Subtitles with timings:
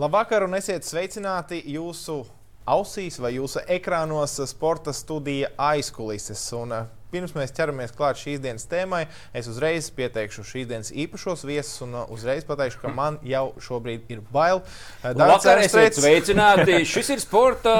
[0.00, 2.22] Labvakar un esiet sveicināti jūsu
[2.64, 6.46] ausīs vai jūsu ekrānos sporta studija aizkulises.
[6.56, 9.02] Un, uh, Pirms mēs ķeramies klāt šīs dienas tēmai,
[9.36, 14.08] es uzreiz pieteikšu šīs dienas īpašos viesus un uh, uzreiz pateikšu, ka man jau šobrīd
[14.14, 14.62] ir bail.
[15.04, 16.78] Vakar esiet Ernstreits, sveicināti.
[16.94, 17.76] Šis ir sporta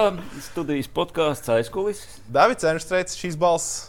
[0.51, 2.05] studijas podkāsts aizkulis.
[2.29, 3.87] Davids Ernstreits, šīs balss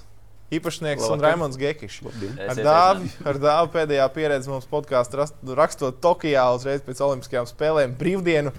[0.57, 1.27] īpašnieks un Labvakar.
[1.29, 1.99] Raimonds Gekišs.
[2.07, 2.39] Labdien.
[2.47, 5.25] Ar Dāvi, ar Dāvi pēdējā pieredze mums podkāstu
[5.57, 8.53] rakstot Tokijā uzreiz pēc Olimpiskajām spēlēm brīvdienu.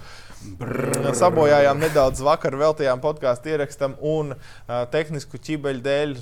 [0.59, 1.09] Brrr.
[1.17, 6.13] Sabojājām nedaudz vakar veltījām podkāstu ierakstam, un uh, tehnisku ķibeļu dēļ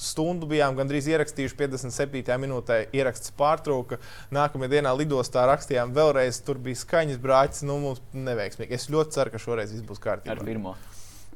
[0.00, 1.56] stundu bijām gandrīz ierakstījuši.
[1.60, 2.38] 57.
[2.42, 4.00] minūtē ieraksts pārtrauka.
[4.34, 6.42] Nākamajā dienā lidostā rakstījām vēlreiz.
[6.46, 7.62] Tur bija skaņas brāķis.
[7.68, 8.74] Nu, mums neveiksmīgi.
[8.74, 10.42] Es ļoti ceru, ka šoreiz viss būs Ar kārtībā.
[10.44, 10.74] pirmo.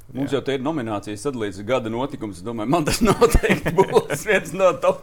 [0.08, 2.38] Mums jau te ir nominācijas sadalīts gada notikums.
[2.40, 5.02] Es domāju, man tas noteikti būs viens no top,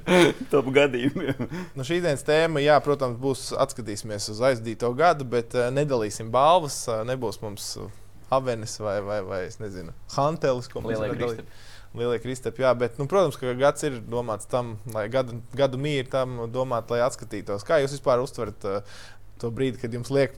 [0.52, 1.48] top gadījumiem.
[1.74, 6.84] Nu, šī dienas tēma, jā, protams, būs atskatīsimies uz aizdīto gadu, bet uh, nedalīsim balvas.
[6.86, 7.90] Uh, nebūs mums uh,
[8.34, 11.02] Avenes vai, vai, vai es nezinu, Hantelis, ko mēs.
[11.02, 11.62] Kristapi.
[11.94, 16.08] Lielie kristapi, jā, bet, nu, protams, ka gads ir domāts tam, lai gadu, gadu mīri
[16.10, 17.62] tam domāt, lai atskatītos.
[17.66, 18.96] Kā jūs vispār uztverat uh,
[19.38, 20.34] to brīdi, kad jums liek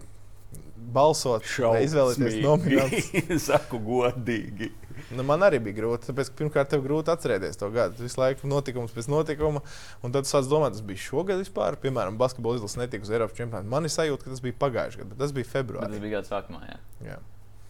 [0.92, 3.38] balsot, vai izvēlēties nomināciju?
[3.48, 4.70] Saku godīgi.
[5.14, 6.08] Nu, man arī bija grūti.
[6.08, 8.00] Tāpēc, pirmkārt, tev grūti atcerēties to gadu.
[8.02, 9.60] Visu laiku notikums pēc notikuma.
[10.02, 11.76] Un tad tu sāc domāt, tas bija šogad vispār.
[11.82, 13.68] Piemēram, basketbola izlase netika uz Eiropas čempionāta.
[13.70, 15.90] Man ir sajūta, ka tas bija pagājušajā gadā, bet tas bija Bet februārī.
[15.92, 16.62] Tas bija gada sākumā.
[16.72, 16.78] Jā.
[17.10, 17.18] Jā.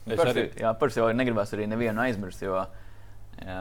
[0.07, 2.41] Es arī- Jā, parasti jau negribas arī nevienu aizmirst.
[2.47, 2.63] Jo,
[3.43, 3.61] jā,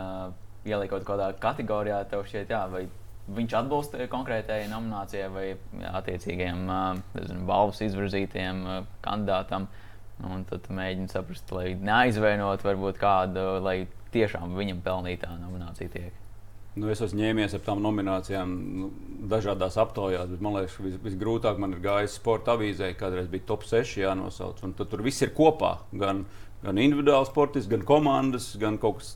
[0.70, 2.86] ieliekot kaut kādā kategorijā, tev šķiet, jā, vai
[3.34, 6.82] viņš atbilst konkrētajai nominācijai vai jā, attiecīgajiem ā,
[7.16, 9.70] nezinu, balvas izvirzītiem ā, kandidātam.
[10.26, 13.82] Un tad tu mēģini saprast, lai neaizvainot varbūt kādu, lai
[14.14, 16.22] tiešām viņam pelnītā nominācija tiek.
[16.76, 18.90] Nu, es esmu ņēmies ar tām nominācijām nu,
[19.32, 23.64] dažādās aptaujās, bet man liekas, vis, visgrūtāk man ir gājis sporta avīzē, kādreiz bija top
[23.68, 24.60] 6 jānosauc.
[24.60, 25.78] Tad tur viss ir kopā.
[25.96, 26.26] Gan,
[26.66, 29.14] gan individuāli sportisti, gan komandas, gan kaut kas.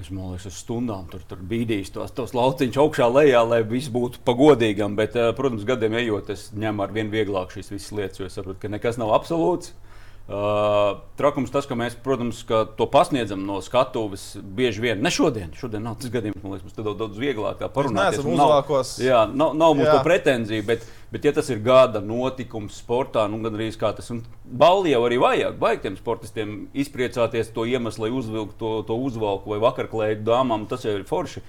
[0.00, 4.22] Es domāju, ka stundām tur, tur bīdīs tos, tos lauciņus augšā, lejā, lai viss būtu
[4.24, 4.96] pagodīgam.
[4.96, 8.38] Bet, eh, protams, gadiem ejot, es ņemu ar vien vieglāk šīs visas lietas, jo es
[8.38, 9.74] saprotu, ka nekas nav absolūts.
[10.22, 15.00] Uh, trakums tas, ka mēs, protams, ka to pasniedzam no skatuves bieži vien.
[15.02, 18.14] Ne šodien, šodien nav tas gadījums, man liekas, mums daudz, daudz vieglāk parunāt.
[18.14, 18.92] neesam uzvalkos.
[19.02, 19.96] Jā, nav, nav mums Jā.
[19.98, 24.12] to pretenziju, bet, bet ja tas ir gada notikums sportā, nu gan arī kā tas
[24.14, 24.22] ir.
[24.46, 29.56] Balli jau arī vajag, vajag tiem sportistiem izpriecāties to iemeslu, lai uzvilktu to, to uzvalku
[29.56, 31.42] vai vakarklēju dāmām, tas jau ir forši.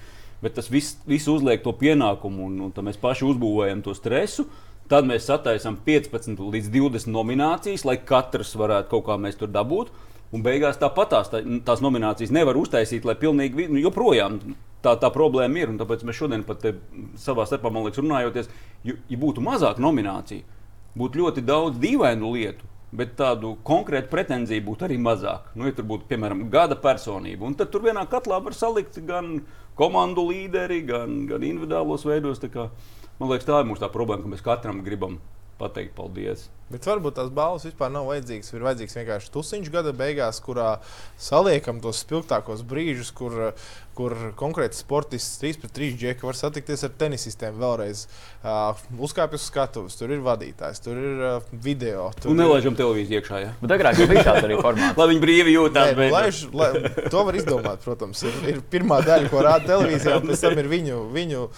[0.44, 4.50] Bet tas viss, viss uzliek to pienākumu, un, un mēs paši uzbūvējam to stresu.
[4.92, 9.94] Tad mēs sataisām 15 līdz 20 nominācijas, lai katrs varētu kaut kā mēs tur dabūt.
[10.34, 14.40] Un beigās tāpat tās, tā, tās nominācijas nevar uztaisīt, lai pilnīgi nu, joprojām
[14.84, 15.72] tā, tā problēma ir.
[15.72, 16.66] un Tāpēc mēs šodien pat
[17.22, 18.50] savā starpā, man liekas, runājoties,
[18.84, 20.46] ja, ja būtu mazāk nomināciju,
[21.00, 22.70] būtu ļoti daudz dīvainu lietu.
[22.94, 25.48] Bet tādu konkrētu pretenziju būtu arī mazāk.
[25.58, 29.40] Nu, ja tur būtu, piemēram, gada personība, un tad tur vienā katlā var salikt gan
[29.80, 32.44] komandu līderi, gan, gan individuālos veidos.
[33.20, 35.20] Man liekas, tā ir mūsu tā problēma, ka mēs katram gribam
[35.60, 36.48] pateikt paldies.
[36.74, 38.52] Bet varbūt tās balvas vispār nav vajadzīgas.
[38.58, 40.80] Ir vajadzīgs vienkārši tusiņš gada beigās, kurā
[41.22, 43.54] saliekam tos spilgtākos brīžus, kur,
[43.94, 48.08] kur konkrēti sportists 3 pret 3 džeki var satikties ar tenisistiem vēlreiz.
[48.44, 48.74] Uh,
[49.06, 52.10] uzkāpj uz skatuves, tur ir vadītājs, tur ir uh, video.
[52.20, 53.40] Tur Un ir- nelaižam televīziju iekšā.
[53.46, 53.52] Ja?
[53.62, 54.98] Bet agrāk bija tāds arī formāts.
[55.00, 55.94] Lai viņi brīvi jūtas.
[55.96, 56.72] Nu, laiž, lai,
[57.14, 58.26] to var izdomāt, protams.
[58.28, 61.54] Ir, ir pirmā daļa, ko rāda televīzijā, un pēc tam ir viņu, viņu uh,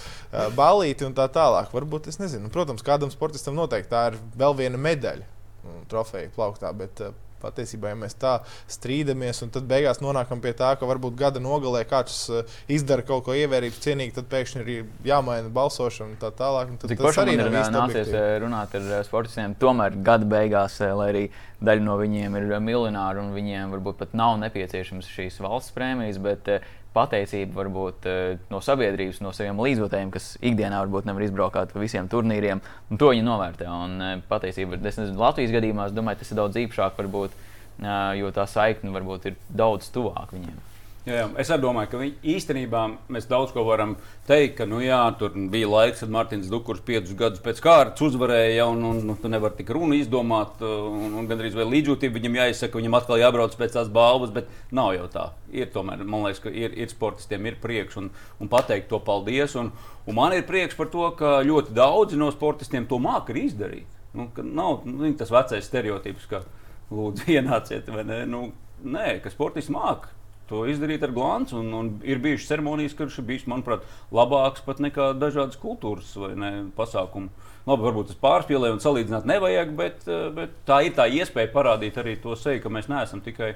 [0.60, 1.72] balīti un tā tālāk.
[1.74, 2.52] Varbūt es nezinu.
[2.54, 6.74] Protams, kādam sportistam noteikti tā ir vēl viena medaļa, mm, trofeja plauktā.
[6.78, 8.32] Bet, uh, Patiesībā, ja mēs tā
[8.72, 13.26] strīdamies, un tad beigās nonākam pie tā, ka varbūt gada nogalē kāds uh, izdara kaut
[13.28, 16.72] ko ievērības cienīgu, tad pēkšņi ir jāmaina balsošana un tā tālāk.
[16.72, 21.10] un Tad, Cik tas arī ir nācies ā, runāt ar sportistiem, tomēr gada beigās, lai
[21.12, 21.26] arī
[21.66, 26.50] daļa no viņiem ir miljonāri un viņiem varbūt pat nav nepieciešams šīs valsts prēmijas, bet
[26.96, 28.18] ā, pateicība varbūt ā,
[28.52, 32.64] no sabiedrības, no saviem līdzjutējiem, kas ikdienā varbūt nevar izbraukt pa visiem turnīriem,
[32.96, 33.68] to viņi novērtē.
[33.72, 37.36] Un, ā, pateicība, es nezinu, Latvijas gadījumā, es domāju, tas ir daudz īpašāk, varbūt,
[37.84, 40.75] ā, jo tā saikne varbūt ir daudz tuvāk viņiem.
[41.06, 41.26] Jā, jā.
[41.38, 42.80] Es domāju, ka viņi, īstenībā
[43.14, 43.92] mēs daudz ko varam
[44.26, 48.66] teikt, ka nu, jā, tur bija laiks, kad Mārtiņš Dukurs piecus gadus pēc kārtas uzvarēja,
[48.74, 52.82] un, un, un tu nevari tik runu izdomāt, un, un gandrīz vai līdzjūtība viņam jāizsaka,
[52.82, 55.28] viņam atkal jābrauc pēc tās balvas, bet nav jau tā.
[55.54, 58.10] Ir tomēr, man liekas, ka ir, ir sportistiem ir prieks un,
[58.42, 59.54] un pateikt to paldies.
[59.62, 59.70] Un,
[60.10, 64.02] un man ir prieks par to, ka ļoti daudzi no sportistiem to māca arī izdarīt.
[64.18, 66.42] Nu, nav nu, tas vecais stereotips, ka
[66.90, 68.24] lūdzu ienāciet vai ne.
[68.26, 68.46] Nu,
[68.82, 70.16] nē, ka sportists māca
[70.50, 71.60] to izdarīt ar glāzi.
[72.06, 77.32] Ir bijušas ceremonijas, kuras ir bijušas, manuprāt, labākas pat nekā dažādas kultūras vai ne, pasākumu.
[77.66, 81.98] Labi, varbūt tas pārspīlē un salīdzināt nevajag, bet, eh, bet tā ir tā iespēja parādīt
[81.98, 83.56] arī to seju, ka mēs neesam tikai.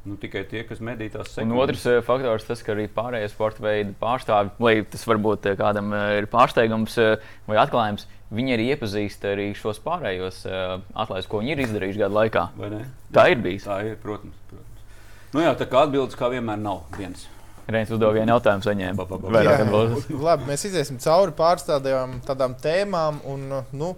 [0.00, 1.52] Nu, tikai tie, kas medī tās sekundes.
[1.52, 5.58] Un otrs eh, faktors, tas, ka arī pārējie sporta veidi pārstāvji, lai tas varbūt eh,
[5.60, 6.96] kādam ir pārsteigums
[7.44, 12.48] vai atklājums, viņi arī iepazīst arī šos pārējos atlaidus, ko viņi ir izdarījuši gadu laikā.
[13.12, 13.68] Tā ir bijis.
[13.68, 14.40] Tā ir, protams.
[14.48, 14.69] protams.
[15.34, 17.28] Nu jā, tā kā atbildes kā vienmēr nav viens.
[17.70, 20.08] Reins uzdeva vienu jautājumu, saņēma vairāk atbildēt.
[20.26, 23.20] Labi, mēs iziesim cauri pāris tādām, tēmām.
[23.30, 23.92] Un, nu,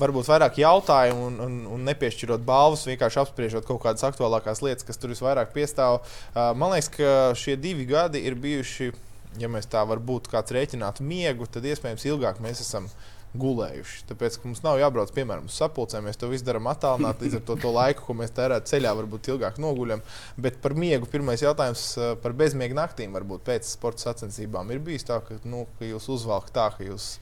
[0.00, 5.00] varbūt vairāk jautājumu un, un, un nepiešķirot balvas, vienkārši apspriežot kaut kādas aktuālākās lietas, kas
[5.00, 6.02] tur visvairāk piestāv.
[6.36, 8.92] Man liekas, ka šie divi gadi ir bijuši,
[9.40, 12.88] ja mēs tā varbūt kāds rēķinātu miegu, tad iespējams ilgāk mēs esam
[13.38, 14.02] gulējuši.
[14.10, 16.04] Tāpēc mums nav jābrauc piemēram uz sapulcēm.
[16.08, 17.26] Mēs to visu darām attālināti.
[17.26, 20.02] Līdz ar to, to laiku, ko mēs tērējam ceļā, varbūt ilgāk noguļam.
[20.44, 25.08] Bet par miegu pirmais jautājums eh, par bezmiega naktīm varbūt pēc sporta sacensībām ir bijis
[25.08, 27.14] tā, ka, nu, ka jūs uzvalkat tā, ka, jūs,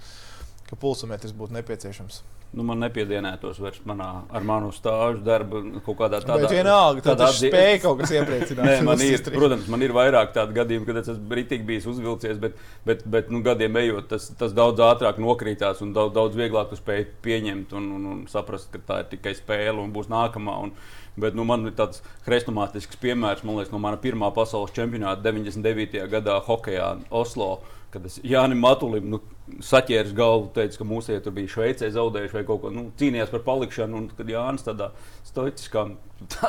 [0.71, 6.19] ka pulsometrs būtu nepieciešams nu, man nepiedienētos vairs manā, ar manu stāžu darbu kaut kādā
[6.25, 6.57] tādā veidā.
[6.57, 8.65] Vienalga, tad tas spēja kaut kas iepriecināt.
[8.67, 12.41] Nē, man ir, protams, man ir vairāk tādu gadījumu, kad es esmu ritīgi bijis uzvilcies,
[12.43, 12.59] bet,
[12.89, 16.79] bet, bet nu, gadiem ejot, tas, tas daudz ātrāk nokrītās un daudz, daudz vieglāk tu
[16.81, 20.63] spēj pieņemt un, un, un saprast, ka tā ir tikai spēle un būs nākamā.
[20.67, 20.75] Un,
[21.21, 26.07] Bet nu, man ir tāds hrestomātisks piemērs, man liekas, no mana pirmā pasaules čempionāta 99.
[26.09, 27.49] gadā hokeja Oslo
[27.91, 29.21] kad es Jānis Matulim nu,
[29.65, 33.43] saķēru galvu, teicu, ka mūsu tur bija Šveicē zaudējuši vai kaut ko nu, cīnījās par
[33.47, 33.99] palikšanu.
[33.99, 34.93] Un kad Jānis tādā
[35.27, 35.89] stoiciskā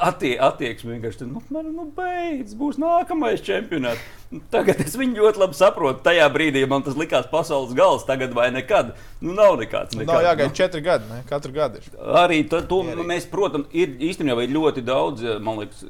[0.10, 4.04] attie, attieksmē vienkārši nu, man, nu, beidz, būs nākamais čempionāts.
[4.32, 6.04] Nu, tagad es viņu ļoti labi saprotu.
[6.06, 8.94] Tajā brīdī man tas likās pasaules gals, tagad vai nekad.
[9.24, 9.98] Nu, nav nekāds.
[9.98, 10.58] nekāds nav jāgaida nu.
[10.62, 11.24] četri gadi, ne?
[11.30, 11.90] katru gadu ir.
[12.22, 15.84] Arī to, to nu, mēs, protams, ir īstenībā ir ļoti daudz liekas,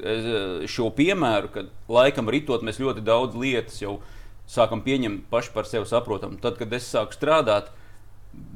[0.71, 4.18] šo piemēru, kad laikam ritot mēs ļoti daudz lietas jau izdarām
[4.49, 6.39] sākam pieņemt paši par sevi saprotamu.
[6.41, 7.71] Tad, kad es sāku strādāt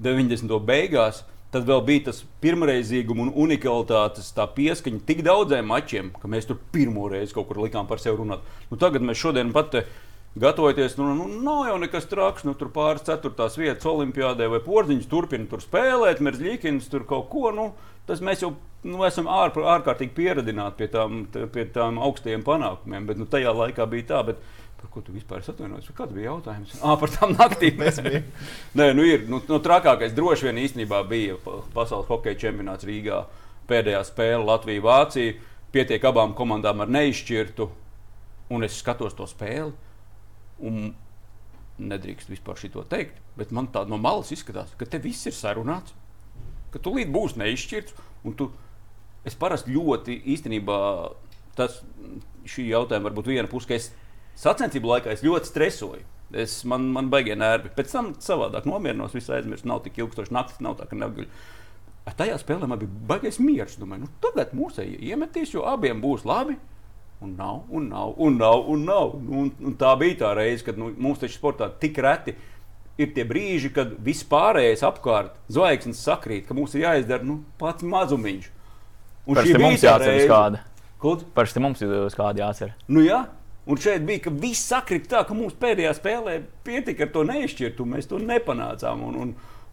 [0.01, 0.51] 90.
[0.65, 1.23] beigās,
[1.53, 7.07] tad vēl bija tas pirmreizīguma un unikalitātes pieskaņa tik daudziem mačiem, ka mēs tur pirmo
[7.11, 8.43] reizi kaut kur likām par sevi runāt.
[8.71, 9.83] Nu, tagad mēs šodien pat.
[10.35, 15.05] Gatavoties, nu, nu, nav jau nekas traks, nu, tur pāris ceturtās vietas olimpiādē vai porziņš
[15.07, 17.53] turpina tur spēlēt, Merzļikins tur kaut ko.
[17.55, 17.69] Nu,
[18.03, 18.49] tas mēs jau
[18.83, 21.21] nu, esam ār, ārkārtīgi pieradināti pie tām,
[21.53, 24.21] pie tām augstajiem panākumiem, bet nu, tajā laikā bija tā.
[24.27, 24.43] Bet,
[24.81, 25.89] Par ko tu vispār atvainojies?
[25.95, 26.75] Kāds bija jautājums?
[26.85, 27.79] Ah, par tām naktīm.
[28.79, 29.25] Nē, nu ir.
[29.31, 31.39] Nu, nu, trakākais droši vien īstenībā bija
[31.73, 33.23] pasaules hokeja čempionāts Rīgā.
[33.69, 35.39] Pēdējā spēle Latvija-Vācija.
[35.75, 37.69] Pietiek abām komandām ar neizšķirtu.
[38.55, 39.73] Un es skatos to spēli.
[40.63, 40.93] Un
[41.79, 43.19] nedrīkst vispār šo teikt.
[43.39, 45.95] Bet man tā no malas izskatās, ka te viss ir sarunāts.
[46.71, 47.95] Ka tu līdz būs neizšķirts.
[48.37, 48.47] Tu,
[49.27, 50.77] es parasti ļoti īstenībā
[51.55, 51.81] tas
[52.49, 53.89] šī jautājuma varbūt viena puse, ka es
[54.39, 56.05] Sacensību laikā es ļoti stresoju.
[56.35, 57.71] Es, man, man baigie nervi.
[57.75, 59.67] Pēc tam savādāk nomierinos, visu aizmirsu.
[59.69, 61.29] Nav tik ilgstoši naktis, nav tā, ka neguļ.
[62.17, 63.77] Tajā spēlē man bija baigais miers.
[63.81, 66.57] Domāju, nu, tagad mūsēji iemetīs, jo abiem būs labi.
[67.23, 68.65] Un nav, un nav, un nav.
[68.73, 69.15] Un nav.
[69.15, 72.35] Un, un tā bija tā reize, kad nu, mums taču sportā tik reti
[73.01, 77.83] ir tie brīži, kad viss pārējais apkārt zvaigznes sakrīt, ka mums ir jāizdara nu, pats
[77.83, 78.51] mazumiņš.
[79.25, 80.61] Un Parasti šī mums jāatceras kāda.
[81.35, 82.75] Parasti mums ir kāda jāatcer.
[82.87, 83.25] Nu, jā,
[83.65, 87.87] Un šeit bija, ka viss sakrita tā, ka mums pēdējā spēlē pietika ar to neizšķirtu,
[87.89, 89.01] mēs to nepanācām.
[89.07, 89.31] Un, un,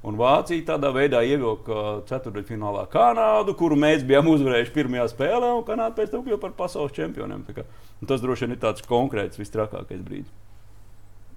[0.09, 5.97] un Vācija tādā veidā ievilka ceturdaļfinālā Kanādu, kuru mēs bijām uzvarējuši pirmajā spēlē, un Kanāda
[5.99, 7.45] pēc tam kļuva par pasaules čempioniem.
[7.53, 7.67] Kā,
[8.09, 10.33] tas droši vien ir tāds konkrēts, visstrakākais brīdis.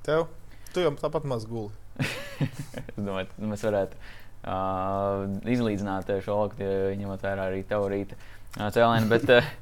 [0.08, 0.30] Tev?
[0.72, 1.74] Tu jau tāpat maz guli.
[2.40, 6.72] es domāju, ka mēs varētu uh, izlīdzināt šo lokti,
[7.04, 9.12] ņemot vērā arī tev rīta uh, cēlienu.
[9.12, 9.54] Bet, uh,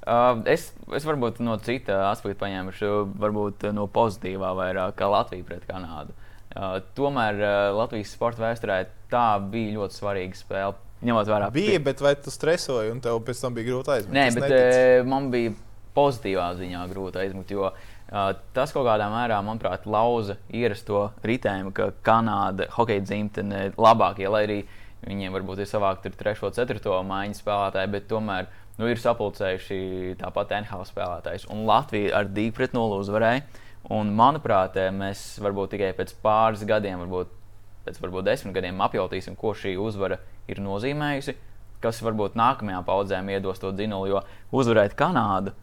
[0.00, 5.66] Uh, es, es varbūt no cita aspekta paņēmušu, varbūt no pozitīvā vairāk, kā Latvija pret
[5.68, 6.14] Kanādu.
[6.50, 8.78] Uh, tomēr uh, Latvijas sporta vēsturē
[9.12, 10.78] tā bija ļoti svarīga spēle.
[11.04, 11.82] Ņemot vērā, bija, pie...
[11.84, 14.16] bet vai tu stresoji un tev pēc tam bija grūti aizmigt?
[14.16, 15.52] Nē, bet uh, man bija
[15.96, 17.52] pozitīvā ziņā grūti aizmigt.
[17.54, 24.28] Jo, uh, tas kaut kādā mērā, manuprāt, lauza ierasto ritējumu, ka Kanāda hokeja dzimtene labākie,
[24.32, 24.60] lai arī
[25.04, 26.40] viņiem varbūt ir savākti 3.
[26.48, 26.96] un 4.
[27.08, 28.50] maiņu spēlētāji, bet tomēr
[28.80, 31.44] nu, ir sapulcējuši tāpat NHL spēlētājs.
[31.52, 33.44] Un Latvija ar 2 pret 0 uzvarēja.
[33.92, 37.36] Un, manuprāt, mēs varbūt tikai pēc pāris gadiem, varbūt
[37.86, 40.20] pēc varbūt desmit gadiem apjautīsim, ko šī uzvara
[40.50, 41.36] ir nozīmējusi.
[41.80, 44.20] Kas varbūt nākamajām paudzēm iedos to dzinulu, jo
[44.52, 45.54] uzvarēt Kanādu,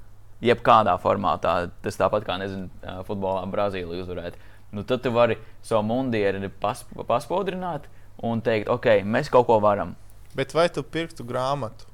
[0.42, 2.72] jebkādā formātā, tas tāpat kā nezinu,
[3.06, 4.40] futbolā Brazīliju uzvarēt.
[4.74, 7.86] Nu, tad tu vari savu mundieri pas, paspodrināt
[8.26, 9.94] un teikt, ok, mēs kaut ko varam.
[10.36, 11.86] Bet vai tu pirktu grāmatu?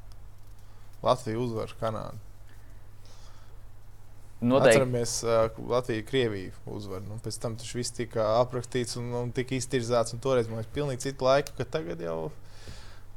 [1.03, 2.22] Latvija uzvar Kanādu.
[4.43, 4.75] Noteikti.
[4.75, 7.05] Atceramies, uh, Latvija Krieviju uzvaru.
[7.07, 10.15] Nu, pēc tam tas viss tika aprakstīts un, un tika iztirzāts.
[10.24, 12.31] Toreiz man bija pilnīgi cita laika, ka tagad jau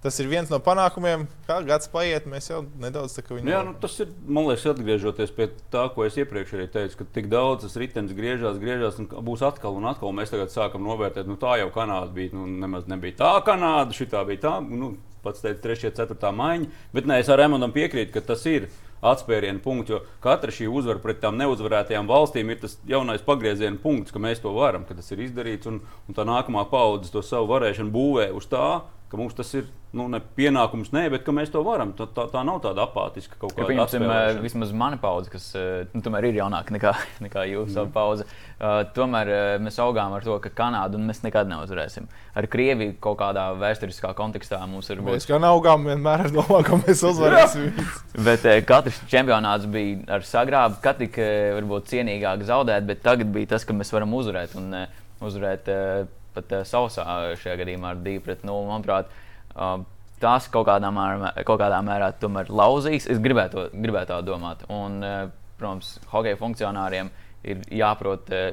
[0.07, 1.25] tas ir viens no panākumiem.
[1.49, 3.51] Kā gads paiet, mēs jau nedaudz tā kā viņu.
[3.51, 7.09] Jā, nu, tas ir, man liekas, atgriežoties pie tā, ko es iepriekš arī teicu, ka
[7.19, 10.15] tik daudz tas ritenis griežās, griežās un būs atkal un atkal.
[10.15, 14.07] Mēs tagad sākam novērtēt, nu tā jau Kanāda bija, nu nemaz nebija tā Kanāda, šī
[14.15, 14.55] tā bija tā.
[14.63, 14.95] Nu,
[15.27, 15.91] pats teica, 3.
[15.91, 16.33] un 4.
[16.41, 16.73] maiņa.
[16.97, 18.71] Bet nē, es ar Rēmonam piekrītu, ka tas ir
[19.05, 24.15] atspērienu punkts, jo katra šī uzvara pret tām neuzvarētajām valstīm ir tas jaunais pagrieziena punkts,
[24.15, 27.51] ka mēs to varam, ka tas ir izdarīts un, un tā nākamā paudze to savu
[27.53, 28.69] varēšanu būvē uz tā,
[29.11, 31.93] ka mums tas ir nu, ne pienākums, nē, bet mēs to varam.
[31.97, 34.41] Tā, tā, tā nav tāda apātiska kaut kāda līnija.
[34.43, 35.47] Vismaz mana paudze, kas
[35.95, 36.93] nu, tomēr ir jaunāka nekā,
[37.25, 37.93] nekā jūsu mm.
[37.95, 42.11] paudze, uh, tomēr uh, mēs augām ar to, ka Kanādu mēs nekad neuzvarēsim.
[42.37, 45.01] Ar Krieviju kaut kādā vēsturiskā kontekstā mums ir.
[45.07, 47.73] Mēs kā augām vienmēr domājam, ka mēs uzvarēsim.
[48.29, 53.33] bet uh, katrs čempionāts bija ar sagrābu, kad tik uh, varbūt cienīgāk zaudēt, bet tagad
[53.33, 54.59] bija tas, ka mēs varam uzvarēt.
[54.61, 57.05] Un, uh, uzvarēt uh, pat uh, sausā
[57.41, 58.67] šajā gadījumā ar 2 pret 0.
[58.69, 59.11] Manuprāt,
[59.57, 59.81] uh,
[60.23, 63.09] tās kaut kādā mērā, kaut kādā mērā tomēr lauzīs.
[63.11, 64.65] Es gribētu, gribētu tā domāt.
[64.73, 65.27] Un, uh,
[65.61, 67.11] protams, hokeja funkcionāriem
[67.47, 68.49] ir jāprot uh,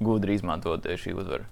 [0.00, 1.46] gudri izmantot šī uzvara.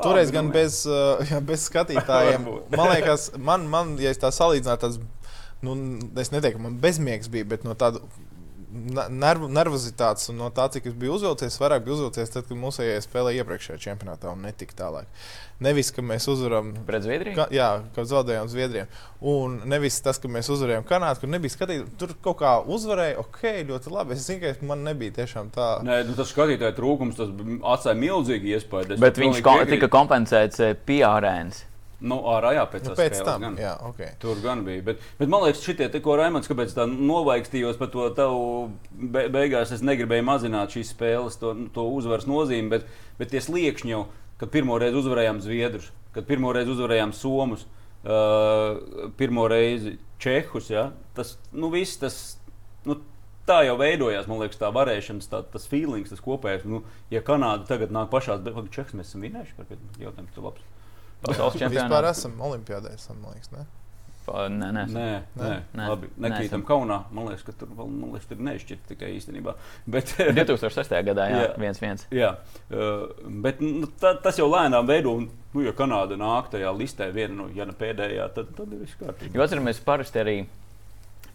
[0.00, 2.46] Toreiz gan bez, uh, bez skatītājiem.
[2.74, 5.34] Man liekas, man, man, ja tā salīdzinātu, tas,
[5.64, 5.76] nu,
[6.20, 8.02] es neteiktu, ka man bezmiegs bija, bet no tāda
[8.74, 12.86] nerv, nervozitātes un no tā, cik es biju uzvilcies, vairāk bija uzvilcies tad, kad mūsu
[13.04, 15.26] spēlēja iepriekšējā čempionātā un netika tālāk.
[15.62, 17.36] Nevis, ka mēs uzvarām pret Zviedriju.
[17.38, 18.88] Ka, jā, ka zaudējām Zviedrijam.
[19.24, 21.92] Un nevis tas, ka mēs uzvarējām Kanādu, kur nebija skatītāji.
[22.00, 24.16] Tur kaut kā uzvarēja, ok, ļoti labi.
[24.16, 25.68] Es zinu, ka man nebija tiešām tā.
[25.86, 27.30] Nē, nu, tas skatītāju trūkums tas
[27.76, 28.98] atstāja milzīgi iespēju.
[29.04, 31.62] Bet viņš ko, tika kompensēts eh, PR-ēns.
[32.02, 33.44] Nu, ārā jā, pēc, nu, pēc tam.
[33.44, 33.54] Gan.
[33.60, 34.14] Jā, okay.
[34.22, 34.82] Tur gan bija.
[34.88, 38.42] Bet, bet man liekas, šitie, te, ko Raimons, kāpēc tā novaikstījos par to tavu
[38.90, 43.94] be, beigās, es negribēju mazināt šīs spēles, to, to uzvaras nozīmi, bet, bet tie sliekšņi
[43.94, 44.02] jau,
[44.40, 47.64] kad pirmo reizi uzvarējām Zviedrus, kad pirmo reizi uzvarējām Somus,
[48.04, 52.20] uh, pirmo reizi Čehus, ja, tas, nu, viss tas.
[52.84, 52.98] Nu,
[53.48, 56.68] tā jau veidojās, man liekas, tā varēšanas, tā, tas feelings, tas kopējais.
[56.68, 56.82] Nu,
[57.12, 60.70] ja Kanāda tagad nāk pašā, bet Čehijas mēs esam vinējuši par jautājumu, tas ir labs
[61.26, 61.88] pasaules čempionātā.
[61.88, 63.50] Vispār esam olimpiādē, esam, man liekas.
[63.54, 63.66] Ne?
[64.24, 65.86] Pa, nē, nē, nē, nē, nē.
[65.90, 66.96] Labi, nekrītam nē, kaunā.
[67.12, 69.52] Man liekas, ka tur vēl man liekas, tur nešķirt tikai īstenībā.
[69.94, 70.94] Bet, 2006.
[71.10, 72.06] gadā, jā, viens, viens.
[72.14, 72.30] Jā,
[72.72, 73.04] uh,
[73.44, 77.36] bet nu, tā, tas jau lēnām veido, un, nu, ja Kanāda nāk tajā listē, viena
[77.36, 79.36] no, nu, ja pēdējā, tad, tad ir viss kārtībā.
[79.36, 80.38] Jo atceramies, parasti arī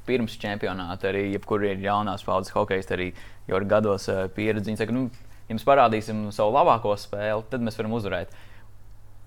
[0.10, 3.12] pirms čempionāta, arī jebkur ir jaunās paudzes hokeja, arī
[3.46, 4.72] jau ar gados uh, pieredzi.
[4.72, 5.06] Viņi saka, nu,
[5.46, 8.34] ja mēs parādīsim savu labāko spēli, tad mēs varam uzvarēt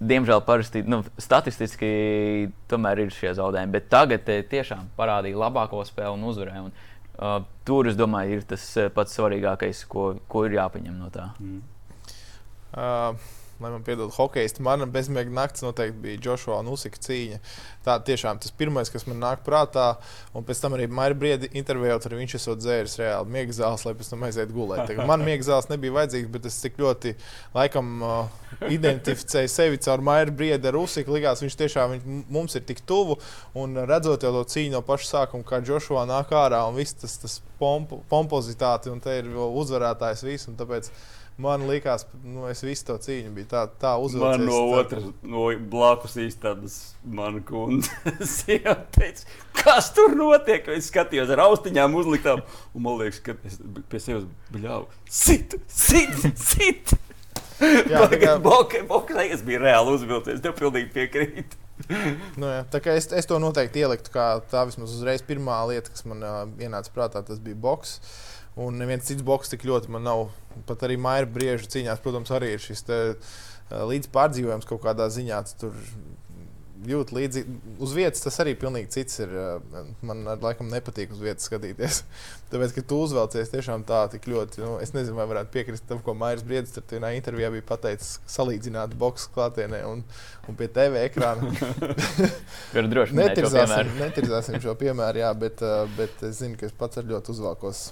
[0.09, 1.91] diemžēl parasti nu, statistiski
[2.71, 3.75] tomēr ir šie zaudējumi.
[3.77, 6.65] Bet tagad tiešām parādīja labāko spēli un uzvarēju.
[6.69, 6.73] Un,
[7.19, 7.37] uh,
[7.69, 11.31] tur, es domāju, ir tas uh, pats svarīgākais, ko, ko ir jāpaņem no tā.
[11.43, 11.63] Mm.
[12.73, 14.63] Uh lai man piedod hokejisti.
[14.65, 17.39] Mana bezmiega naktis noteikti bija Joshua un Usika cīņa.
[17.87, 19.97] Tā tiešām tas pirmais, kas man nāk prātā,
[20.37, 23.95] un pēc tam arī Maija Briedi intervijot ar viņš esot dzēris reāli miega zāles, lai
[23.99, 24.85] pēc tam aizietu gulēt.
[24.91, 27.15] Tagad man miega zāles nebija vajadzīgas, bet es tik ļoti
[27.57, 31.17] laikam uh, identificēju sevi caur Maija Briedi ar Usiku.
[31.17, 33.19] Likās, viņš tiešām viņš, mums ir tik tuvu,
[33.59, 37.19] un redzot jau to cīņu no paša sākuma, kā Joshua nāk ārā un viss tas,
[37.23, 40.53] tas pomp, pompozitāte, un te ir uzvarētājs viss.
[41.41, 44.43] Man liekas, nu, es visu to cīņu biju tā, tā uzvilcis.
[44.43, 46.77] Man no otras, no blakus īstenības,
[47.09, 48.59] mana kundze
[48.97, 50.69] teica, kas tur notiek.
[50.77, 52.45] Es skatījos ar austiņām uzliktām,
[52.77, 53.57] un man liekas, ka es
[53.89, 54.91] pie sevis bļauju.
[55.09, 56.95] Sit, sit, sit!
[57.63, 61.61] Jā, tā kā boxē, es biju reāli uzvilcies, tev pilnīgi piekrītu.
[62.41, 65.93] nu, jā, tā kā es, es to noteikti ieliktu, kā tā vismaz uzreiz pirmā lieta,
[65.95, 67.97] kas man uh, ienāca prātā, tas bija boks.
[68.61, 70.27] Un neviens cits boks tik ļoti man nav
[70.69, 75.09] pat arī Maija briežu cīņās, protams, arī ir šis te, uh, līdz pārdzīvojums kaut kādā
[75.13, 75.39] ziņā.
[75.61, 75.79] Tur
[76.89, 77.43] jūt līdzi.
[77.83, 79.33] Uz vietas tas arī pilnīgi cits ir.
[79.33, 82.03] Uh, man laikam nepatīk uz vietas skatīties.
[82.53, 84.61] Tāpēc, ka tu uzvelcies tiešām tā tik ļoti.
[84.65, 88.19] Nu, es nezinu, vai varētu piekrist tam, ko Maijas Briedis tur vienā intervijā bija pateicis,
[88.29, 90.05] salīdzināt boxu klātienē un,
[90.51, 91.49] un pie TV ekrāna.
[92.75, 96.77] Tur droši vien netirzāsim, netirzāsim šo piemēru, jā, bet, uh, bet es zinu, ka es
[96.77, 97.87] pats ļoti uzvalkos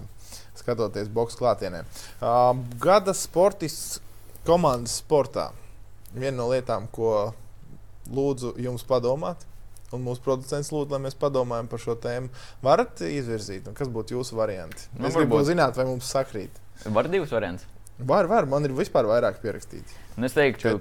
[0.59, 1.85] skatoties boxu klātienē.
[2.21, 4.01] Uh, gada sportists
[4.47, 5.51] komandas sportā.
[6.15, 7.33] Viena no lietām, ko
[8.11, 9.45] lūdzu jums padomāt,
[9.95, 12.31] un mūsu producents lūdzu, lai mēs padomājam par šo tēmu,
[12.65, 14.89] varat izvirzīt, kas būtu jūsu varianti?
[14.97, 16.59] Nu, es gribu zināt, vai mums sakrīt.
[16.87, 17.69] Var divus variantus.
[18.01, 19.99] Var, var, man ir vispār vairāk pierakstīti.
[20.17, 20.79] Un es teiktu,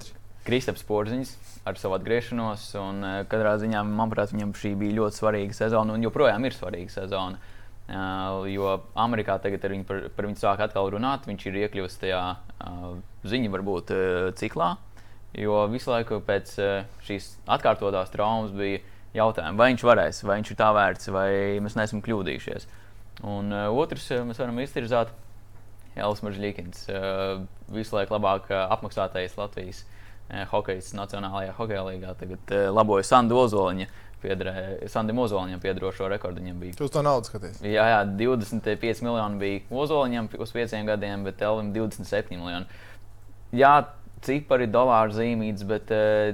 [0.47, 1.33] Kristaps Porziņš
[1.67, 6.47] ar savu atgriešanos, un katrā ziņā, manuprāt, viņam šī bija ļoti svarīga sezona, un joprojām
[6.47, 7.37] ir svarīga sezona.
[7.37, 7.58] Uh,
[7.89, 11.25] jo Amerikā tagad viņu par, par viņu sāk atkal runāt.
[11.29, 12.91] Viņš ir iekļuvis tajā uh,
[13.25, 14.75] ziņu, varbūt uh, ciklā.
[15.37, 18.81] Jo visu laiku pēc uh, šīs atkārtotās traumas bija
[19.15, 21.29] jautājumi, vai viņš varēs, vai viņš ir tā vērts, vai
[21.65, 22.67] mēs neesam kļūdījušies.
[23.29, 25.13] Un uh, otrs, uh, mēs varam iztirzāt
[25.97, 27.41] Elvis Maržļīkins, uh,
[27.73, 32.13] visu laiku labāk uh, apmaksātais Latvijas uh, hokejs Nacionālajā hokeja līgā.
[32.21, 33.89] Tagad uh, laboja Sandu Ozoliņu.
[34.91, 36.41] Sandim Ozoliņam piedrošo rekordu.
[36.43, 36.75] Viņam bija.
[36.83, 37.61] Uz to naudu skaties?
[37.63, 42.67] Jā, jā, 25 miljoni bija Ozoliņam uz 5 gadiem, bet Elvim 27 miljoni.
[43.55, 43.73] Jā,
[44.25, 46.33] cipari dolāru zīmītas, bet uh,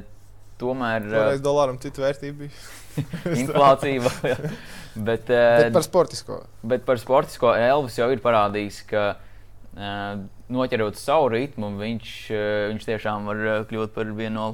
[0.62, 1.06] tomēr.
[1.12, 2.66] Toreiz dolāram citu vērtību bija.
[3.44, 4.50] inflācija vēl.
[4.96, 6.40] Bet, uh, bet par sportisko.
[6.64, 10.22] Bet par sportisko Elvis jau ir parādījis, ka uh,
[10.56, 14.48] noķerot savu ritmu, viņš, uh, viņš tiešām var kļūt par vienu no.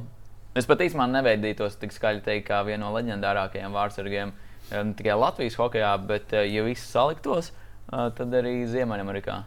[0.58, 4.34] Es pat īstenībā neveidītos tik skaļi teikt, kā vienu no leģendārākajiem vārdsargiem
[4.72, 7.52] ne tikai Latvijas hokeja, bet, ja viss saliktos,
[7.90, 9.42] tad arī Ziemeļamerikā.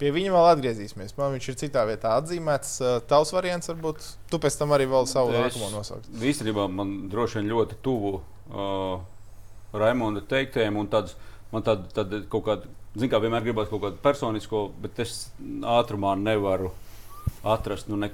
[0.00, 1.12] Pie viņa vēl atgriezīsimies.
[1.18, 2.78] Man viņš ir citā vietā atzīmēts.
[3.08, 4.06] Tavs variants varbūt.
[4.32, 6.08] Tu pēc tam arī vēl savu nākamo nosaukt.
[6.24, 9.02] Īstenībā man droši vien ļoti tuvu uh,
[9.76, 10.78] Raimonda teiktajiem.
[10.92, 11.18] Tāds,
[11.52, 15.18] man tāda tād, kaut kāda, zināmā mērā, vienmēr gribās kaut kādu personisko, bet es
[15.68, 16.72] ātrumā nevaru
[17.44, 18.08] atrast nu, ne,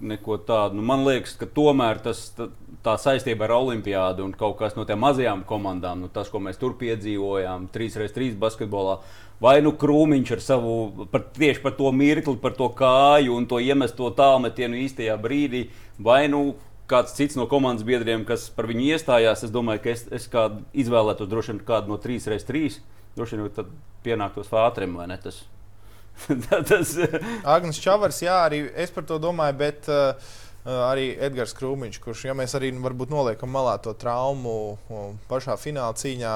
[0.00, 0.78] neko tādu.
[0.78, 2.48] Nu, man liekas, ka tomēr tas, tā,
[2.86, 6.60] tā saistība ar Olimpiādu un kaut kas no tām mazajām komandām, nu, tas, ko mēs
[6.60, 9.00] tur piedzīvojām, 3x3 basketbolā
[9.42, 13.60] vai nu krūmiņš ar savu, par, tieši par to mirkli, par to kāju un to
[13.62, 16.56] iemesto tālmetienu īstajā brīdī, vai nu
[16.88, 19.44] kāds cits no komandas biedriem, kas par viņu iestājās.
[19.46, 20.28] Es domāju, ka es, es
[20.84, 22.80] izvēlētos droši vien kādu no 3x3.
[23.18, 23.70] Droši vien tad
[24.06, 25.18] pienāktos Fātrim vai ne?
[25.20, 25.42] Tas,
[26.70, 26.96] tas...
[27.44, 30.36] Agnēs Čavars, jā, arī es par to domāju, bet uh,
[30.68, 34.76] arī Edgars Krūmiņš, kurš, ja mēs arī varbūt noliekam malā to traumu
[35.30, 36.34] pašā fināla cīņā,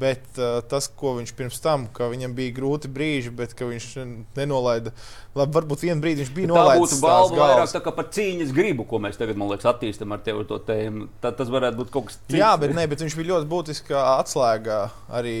[0.00, 3.90] bet uh, tas, ko viņš pirms tam, ka viņam bija grūti brīži, bet ka viņš
[4.38, 4.94] nenolaida.
[5.36, 6.78] Labi, varbūt vienā brīdī viņš bija nolaidis.
[6.78, 10.16] Tā būtu balva vairāk tā kā par cīņas gribu, ko mēs tagad, man liekas, attīstam
[10.16, 11.10] ar tevi to tēmu.
[11.20, 12.38] Tā, tas varētu būt kaut kas cits.
[12.40, 14.80] Jā, bet, ne, bet viņš bija ļoti būtisks atslēgā
[15.20, 15.38] arī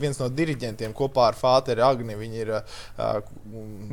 [0.00, 2.16] viens no diriģentiem kopā ar Fāteru Agni.
[2.18, 2.52] Viņi ir.
[2.54, 3.20] Uh,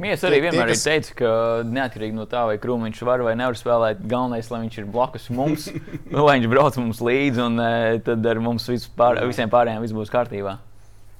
[0.02, 1.32] Mēs arī tie, vienmēr esam teicis, ka
[1.68, 5.70] neatkarīgi no tā, vai krūmiņš var vai nevar spēlēt, galvenais, lai viņš ir blakus mums,
[6.16, 10.14] lai viņš brauc mums līdzi, un uh, tad ar mums vispār, visiem pārējiem viss būs
[10.14, 10.58] kārtībā.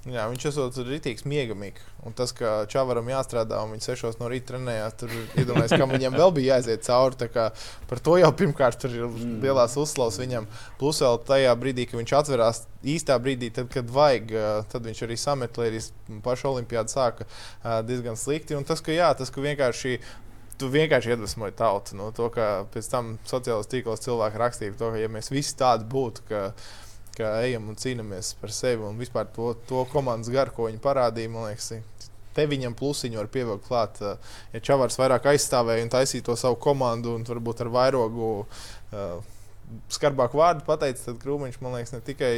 [0.10, 1.84] Jā, viņš esot rītīgs miegamīgs.
[2.02, 6.16] Un tas, ka Čavaram jāstrādā un viņš sešos no rīta trenējās, tur iedomājās, kam viņam
[6.18, 7.30] vēl bija jāiziet cauri.
[7.92, 9.36] Par to jau pirmkārt tur ir mm.
[9.44, 10.48] lielās uzslavas viņam.
[10.82, 14.34] Plus vēl tajā brīdī, kad viņš atverās īstā brīdī, tad, kad vajag,
[14.74, 15.84] tad viņš arī sameklē, arī
[16.26, 17.30] pašu olimpiādu sāka
[17.86, 18.58] diezgan slikti.
[18.58, 20.00] Un tas, ka jā, tas, ka vienkārši
[20.62, 21.98] tu vienkārši iedvesmoji tautu.
[21.98, 25.58] No nu, to, ka pēc tam sociālajos tīklos cilvēki rakstīja to, ka ja mēs visi
[25.58, 26.44] tādi būtu, ka
[27.18, 31.32] ka ejam un cīnāmies par sevi un vispār to, to komandas garu, ko viņi parādīja.
[31.34, 31.74] Man liekas,
[32.36, 34.02] te viņam plusiņu var pievilkt klāt.
[34.06, 39.20] Eh, ja Čavars vairāk aizstāvēja un taisīja to savu komandu un varbūt ar vairogu uh,
[39.92, 42.34] skarbāku vārdu pateica, tad Krūmiņš man liekas ne tikai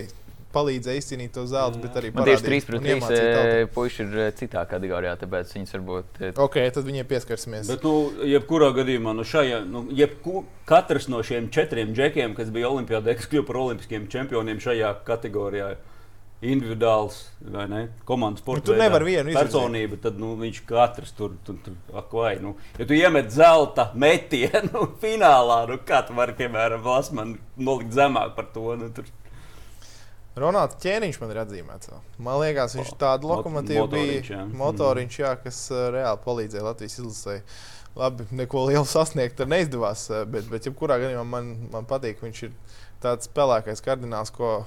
[0.54, 4.66] palīdzēja izcīnīt to zelta, bet arī man tieši 3 pret 3 puiši ir eh, citā
[4.70, 6.20] kategorijā, tāpēc viņas varbūt.
[6.44, 7.72] Ok, tad viņiem pieskarsimies.
[7.72, 12.72] Bet, nu, jebkurā gadījumā, nu, šajā, nu, jebku, katrs no šiem četriem džekiem, kas bija
[12.74, 15.74] Olimpijādē, kas kļuva par olimpiskiem čempioniem šajā kategorijā.
[16.44, 17.22] Individuāls
[17.54, 17.78] vai ne?
[18.04, 18.66] Komandas sports.
[18.66, 19.54] Nu, tur nevar vienu izdarīt.
[19.54, 22.34] Personība, tad nu, viņš katrs tur, tur, tur ak, vai.
[22.44, 28.36] Nu, ja tu iemet zelta metienu finālā, nu, kā tu vari, piemēram, Lasmanu nolikt zemāk
[28.36, 28.74] par to?
[28.76, 29.08] Nu, tur,
[30.40, 31.92] Ronalds ķēniņš man ir atzīmēts.
[32.26, 34.38] Man liekas, viņš tādu lokomotīvu motoriņš, bija.
[34.40, 34.46] Jā.
[34.64, 37.36] Motoriņš, jā, kas uh, reāli palīdzēja Latvijas izlasē.
[38.00, 42.42] Labi, neko lielu sasniegt tur neizdevās, uh, bet, bet jebkurā gadījumā man, man patīk, viņš
[42.48, 42.56] ir
[43.04, 44.64] tāds spēlēkais kardināls, ko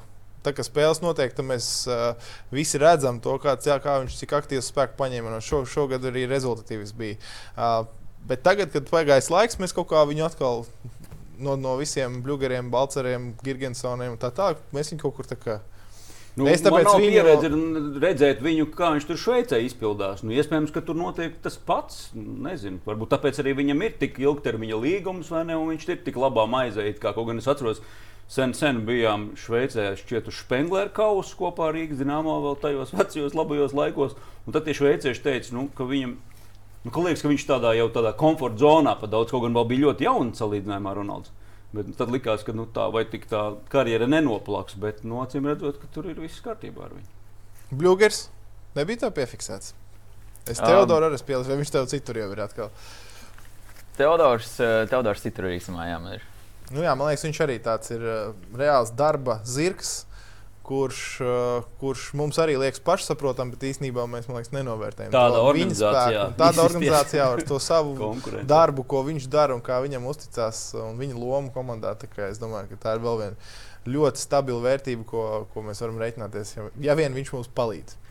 [0.46, 4.37] tā kā spēles notiek, tad mēs uh, visi redzam to, kāds, jā, kā viņš cik
[4.38, 5.35] aktīvs spēku paņēma.
[5.35, 7.18] No šo, šogad arī rezultatīvs bija.
[7.57, 7.88] Uh,
[8.31, 10.62] bet tagad, kad pagājis laiks, mēs kaut kā viņu atkal
[11.38, 14.61] no, no visiem blugeriem, balceriem, Girgensoniem un tā tālāk.
[14.77, 15.61] Mēs viņu kaut kur tā kā.
[16.37, 17.51] Nu, es tāpēc viņu pieredzi
[18.03, 20.20] redzēt, viņu, kā viņš tur Šveicē izpildās.
[20.20, 22.11] Nu, iespējams, ka tur notiek tas pats.
[22.12, 25.57] Nezinu, varbūt tāpēc arī viņam ir tik ilgtermiņa līgums, vai ne?
[25.57, 27.81] Un viņš ir tik labā maizē, kā kaut gan es atceros.
[28.29, 33.37] Sen, sen bijām Šveicē, šķiet, uz Spengleru kausu kopā ar Rīgas dīnāmo vēl tajos vecajos,
[33.38, 34.16] labajos laikos.
[34.44, 36.18] Un tad tie šveicieši teica, nu, ka viņam
[36.87, 39.64] Nu, ka liekas, ka viņš tādā jau tādā komforta zonā pa daudz, kaut gan vēl
[39.72, 41.33] bija ļoti jauns salīdzinājumā ar Ronaldu.
[41.75, 43.40] Bet tad likās, ka nu, tā vai tik tā
[43.72, 47.11] karjera nenoplaks, bet no nu, acīm redzot, ka tur ir viss kārtībā ar viņu.
[47.72, 48.29] Bluegers
[48.79, 49.75] nebija tā piefiksēts.
[50.46, 52.70] Es Teodoru arī spēlēju, vai viņš tev citur jau ir atkal?
[53.99, 56.31] Teodors, eh, Teodors citur īstenībā, jā, man ir.
[56.70, 60.05] Nu, jā, man liekas, viņš arī tāds ir uh, reāls darba zirgs
[60.66, 65.44] kurš, uh, kurš mums arī liekas pašsaprotams, bet īstenībā mēs liekas, nenovērtējam spēku.
[65.46, 67.94] un Tāda organizācijā ar to savu
[68.55, 71.94] darbu, ko viņš dara un kā viņam uzticās, un viņa lomu komandā.
[72.26, 73.37] Es domāju, ka tā ir vēl viena
[73.87, 78.02] ļoti stabila vērtība, ko, ko mēs varam reiķināties, ja, ja vien viņš mums palīdz.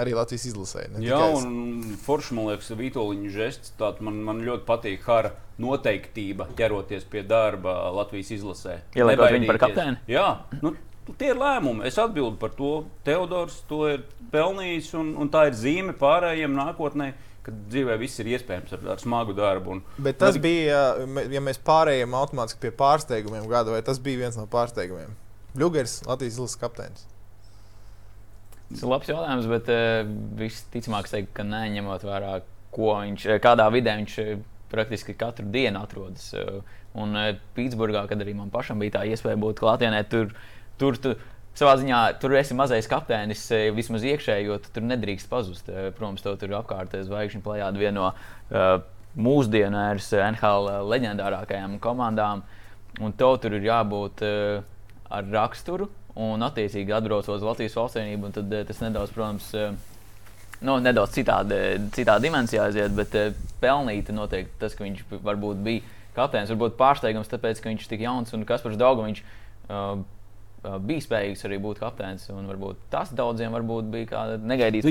[0.00, 0.86] Arī Latvijas izlasē.
[0.88, 1.42] ne Jā, tikai es.
[1.44, 3.74] un forši man liekas, Vitoļņa žests.
[4.00, 8.78] Man, man ļoti patīk Hara noteiktība ķeroties pie darba Latvijas izlasē.
[8.96, 9.60] Ieliekot viņu par Nebaidīties.
[9.66, 10.00] kapteini?
[10.08, 10.24] Jā,
[10.64, 10.72] nu,
[11.18, 11.86] tie ir lēmumi.
[11.88, 12.72] Es atbildu par to.
[13.06, 17.12] Teodors to ir pelnījis, un, un tā ir zīme pārējiem nākotnē,
[17.42, 19.76] kad dzīvē viss ir iespējams ar, ar smagu darbu.
[19.76, 20.82] Un, Bet tas bija,
[21.32, 25.16] ja mēs pārējām automātiski pie pārsteigumiem gada, vai tas bija viens no pārsteigumiem?
[25.52, 27.08] Bluegers, Latvijas izlases kapteinis.
[28.72, 32.38] Tas ir labs jautājums, bet uh, visticamāk, teiktu, ka nē, ņemot vērā,
[32.72, 34.38] ko viņš, eh, kādā vidē viņš eh,
[34.72, 36.30] praktiski katru dienu atrodas.
[36.32, 36.62] Uh,
[36.96, 40.32] un uh, Pitsburgā, kad arī man pašam bija tā iespēja būt klātienē, tur,
[40.80, 41.14] tur tu
[41.58, 45.68] savā ziņā tur esi mazais kapteinis, eh, vismaz iekšēji, jo tu tur nedrīkst pazust.
[45.68, 48.82] Eh, Protams, tev tur apkārt ir zvaigžņu plējāda viena no uh,
[49.16, 52.42] mūsdienu ēras NHL leģendārākajām komandām.
[53.00, 54.64] Un tev tur ir jābūt uh,
[55.12, 58.32] ar raksturu un, attiecīgi, atbraucot uz Latvijas valstsvienību.
[58.32, 59.50] Tad tas nedaudz, protams,
[60.60, 61.60] nu, nedaudz citādi,
[61.96, 63.16] citā dimensijā aiziet, bet
[63.60, 65.84] pelnīti noteikti tas, ka viņš varbūt bija
[66.16, 66.52] kapteinis.
[66.52, 69.24] Varbūt pārsteigums, tāpēc, ka viņš ir tik jauns un Kaspars Daugovičs.
[69.24, 70.21] Uh, uh,
[70.62, 72.28] bija spējīgs arī būt kapteinis.
[72.30, 74.86] Varbūt tas daudziem varbūt bija kā negaidīts.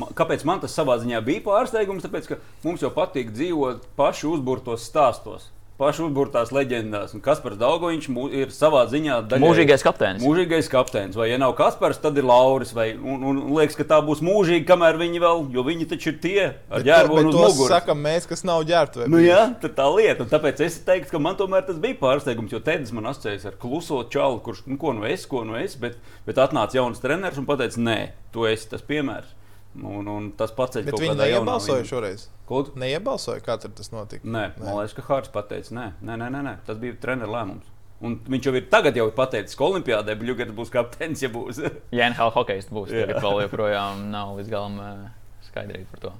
[0.00, 2.06] Ma- Kāpēc man tas savā ziņā bija pārsteigums?
[2.06, 7.14] Tāpēc, ka mums jau patīk dzīvot pašu uzburtos stāstos, pašu uzburtās leģendās.
[7.16, 10.22] Un Kaspars Daugovičs mu- ir savā ziņā daļai- Mūžīgais kapteinis.
[10.22, 11.16] Mūžīgais kapteinis.
[11.16, 12.74] Vai, ja nav Kaspars, tad ir Lauris.
[12.76, 16.18] Vai, un, un liekas, ka tā būs mūžīga, kamēr viņi vēl, jo viņi taču ir
[16.20, 17.72] tie ar ģērbu bet un uz to muguras.
[17.80, 19.08] sakam mēs, kas nav ģērbti.
[19.08, 20.20] Nu, jā, tā ir tā lieta.
[20.28, 22.52] Un tāpēc es teiktu, ka man tomēr tas bija pārsteigums.
[22.52, 25.74] Jo Tēdes man asociējas ar kluso čalu, kurš nu, ko nu es, ko nu es.
[25.80, 27.98] Bet, bet atnāca jauns treneris un teica, nē,
[28.32, 29.32] tu esi tas piemērs.
[29.78, 32.24] Un, un tas pats ir Bet viņi neiebalsoja šoreiz.
[32.48, 32.64] Ko?
[32.74, 34.26] Neiebalsoja, kā tas notika.
[34.26, 36.54] Nē, man liekas, ka Hārts pateica, nē, nē, nē, nē, nē.
[36.66, 37.68] tas bija treneru lēmums.
[38.00, 41.60] Un viņš jau ir tagad jau ir pateicis, ka Olimpijādē Bluegrass būs kapteinis, ja būs.
[41.96, 43.04] Ja NHL hokejs būs, Jā.
[43.04, 45.06] tagad vēl joprojām nav līdz galam uh,
[45.50, 46.12] skaidrība par to.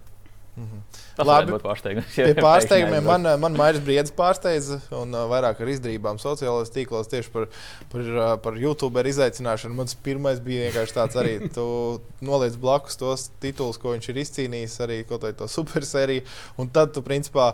[1.16, 1.30] Tas Labi.
[1.30, 2.14] varētu būt pārsteigums.
[2.16, 7.32] Pie pārsteigumiem man, man Mairis Briedis pārsteidza, un uh, vairāk ar izdarībām sociālajos tīklos tieši
[7.34, 7.48] par,
[7.92, 9.76] par, uh, par YouTube izaicināšanu.
[9.82, 11.66] Mans pirmais bija vienkārši tāds, arī tu
[12.24, 16.26] noliec blakus tos titulus, ko viņš ir izcīnījis, arī kaut kādu to supersēriju.
[16.60, 17.52] Un tad tu principā.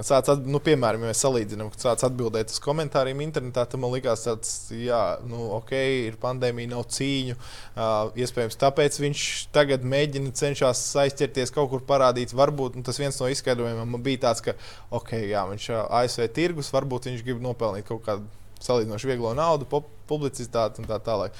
[0.00, 3.90] Sāc, at, nu, piemēram, ja mēs salīdzinām, kad sāc atbildēt uz komentāriem internetā, tad man
[3.92, 4.36] likās, ka,
[4.72, 5.72] jā, nu, ok,
[6.06, 7.36] ir pandēmija, nav cīņu.
[7.36, 12.32] Uh, iespējams, tāpēc viņš tagad mēģina cenšas aizķerties kaut kur parādīt.
[12.32, 14.56] Varbūt nu, tas viens no izskaidrojumiem bija tāds, ka,
[14.96, 18.24] ok, jā, viņš ASV tirgus, varbūt viņš grib nopelnīt kaut kādu
[18.64, 21.36] salīdzinoši vieglo naudu, publicitāti un tā tālāk.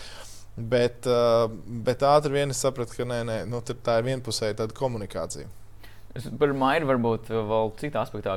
[0.52, 1.46] Bet, uh,
[1.88, 5.48] bet ātri vien es sapratu, ka nē, nē, nu, tā ir vienpusēja komunikācija.
[6.18, 8.36] Es par Mairu varbūt vēl citā aspektā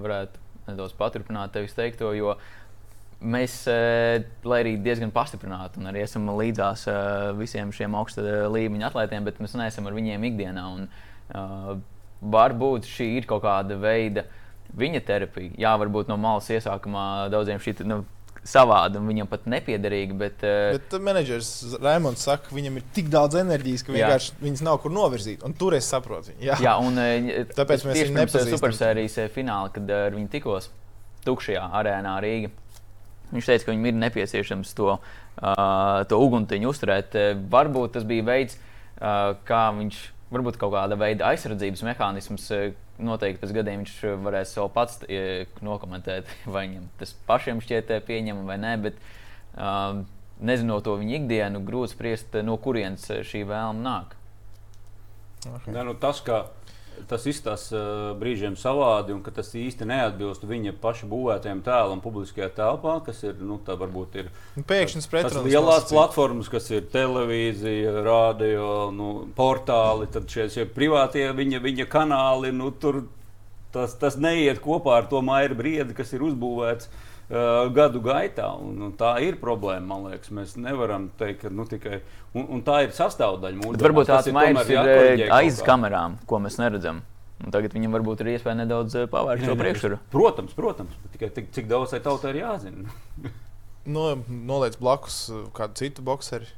[0.00, 2.34] varētu nedaudz paturpināt tevis teikto, jo
[3.20, 8.88] mēs, uh, lai arī diezgan pastiprināti un arī esam līdzās uh, visiem šiem augsta līmeņa
[8.88, 10.66] atlētiem, bet mēs neesam ar viņiem ikdienā.
[10.78, 10.86] Un,
[11.34, 11.74] uh,
[12.20, 14.24] varbūt šī ir kaut kāda veida
[14.76, 15.52] viņa terapija.
[15.58, 18.02] Jā, varbūt no malas iesākumā daudziem šī nu,
[18.44, 21.50] savāda un viņam pat nepiederīga, bet, uh, Bet menedžers
[21.82, 25.42] Raimons saka, ka viņam ir tik daudz enerģijas, ka vienkārši viņas nav kur novirzīt.
[25.44, 26.40] Un tur es saprotu viņu.
[26.48, 26.56] Jā.
[26.64, 28.56] Jā, un eh, Tāpēc mēs viņu eh, nepazīstam.
[28.56, 30.70] supersērijas eh, fināla, kad eh, ar viņu tikos
[31.26, 32.50] tukšajā arēnā Rīgā.
[33.30, 37.14] Viņš teica, ka viņam ir nepieciešams to, uh, to uguntiņu uzturēt.
[37.14, 38.56] Eh, Varbūt tas bija veids,
[38.98, 40.00] uh, kā viņš,
[40.34, 42.48] varbūt kaut kāda veida aizsardzības mehānisms.
[42.56, 47.62] eh, Noteikti pēc gadiem viņš eh, varēs sev pats eh, nokomentēt, vai viņam tas pašam
[47.64, 48.72] šķiet eh, pieņemami vai nē.
[48.86, 49.02] Bet,
[49.56, 50.02] uh,
[50.40, 54.16] nezinot to viņa ikdienu, grūti spriest, no kurienes šī vēlme nāk.
[55.40, 55.72] Okay.
[55.72, 56.46] Nē, nu, tas, ka
[57.08, 62.50] tas izstāsta uh, brīžiem savādi un ka tas īsti neatbilst viņa paša būvētajam tēlam publiskajā
[62.56, 66.88] telpā, kas ir, nu, tā varbūt ir Nu, Pēkšņi tas pretrunas lielās platformas, kas ir
[66.92, 73.04] televīzija, radio, nu, portāli, tad šie, šie privātie viņa, viņa kanāli, nu, tur
[73.74, 76.90] tas, tas neiet kopā ar to maira briedi, kas ir uzbūvēts.
[76.90, 79.84] Uh, gadu gaitā, un, un tā ir problēma.
[79.86, 82.00] Man liekas, mēs nevaram teikt, ka nu, tikai
[82.34, 86.42] un, un tā ir sastāvdaļa mūsu Bet varbūt tāds maigs ir eh, aiz kamerām, ko
[86.42, 87.04] mēs neredzam.
[87.40, 90.00] Un tagad viņam varbūt ir iespēja nedaudz eh, pavērst šo priekšsturu.
[90.12, 90.96] Protams, protams.
[91.14, 92.90] Tikai tik, cik daudz tai tautai ir jāzina.
[93.96, 95.22] no, noliec blakus
[95.56, 96.50] kādu citu boxeri,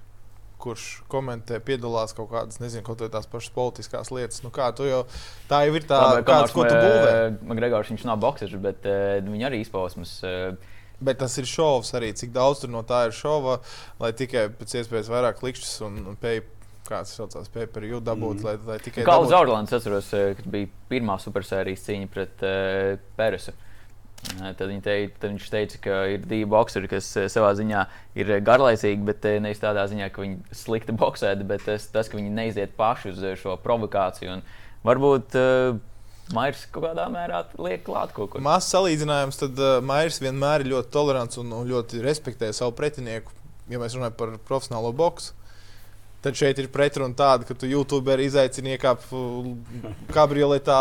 [0.63, 4.43] kurš komentē, piedalās kaut kādas, nezinu, kaut kādas pašas politiskās lietas.
[4.45, 5.03] Nu, kā, tu jau,
[5.51, 7.57] tā jau ir tā, Labi, kāds, ko tu būvē.
[7.59, 10.55] Gregors viņš nav boxers, bet uh, viņa arī izpausmes uh,
[11.03, 13.57] Bet tas ir šovs arī, cik daudz no tā ir šova,
[13.99, 16.45] lai tikai pēc iespējas vairāk klikšķus un, un pēju
[16.87, 18.47] kāds saucās pay-per-view dabūt, mm.
[18.47, 19.05] lai, lai tikai.
[19.07, 23.55] Kā uz Orlandas atceros, eh, kad bija pirmā supersērijas cīņa pret uh, Peresu.
[23.55, 23.72] Eh,
[24.23, 27.85] tad, te, tad viņš teica, ka ir divi boxeri, kas savā ziņā
[28.19, 32.35] ir garlaicīgi, bet nevis tādā ziņā, ka viņi slikti boxēti, bet tas, tas, ka viņi
[32.35, 34.39] neiziet paši uz šo provokāciju.
[34.39, 34.45] Un
[34.87, 35.81] varbūt uh,
[36.33, 38.43] Mairs kaut kādā mērā liek klāt kaut ko.
[38.45, 43.35] Mazs salīdzinājums, tad uh, Mairs vienmēr ir ļoti tolerants un, un ļoti respektē savu pretinieku.
[43.71, 45.35] Ja mēs runājam par profesionālo boxu,
[46.23, 49.09] Tad šeit ir pretruna tāda, ka tu YouTuberi izaicini iekāpt
[50.15, 50.79] kabrioletā,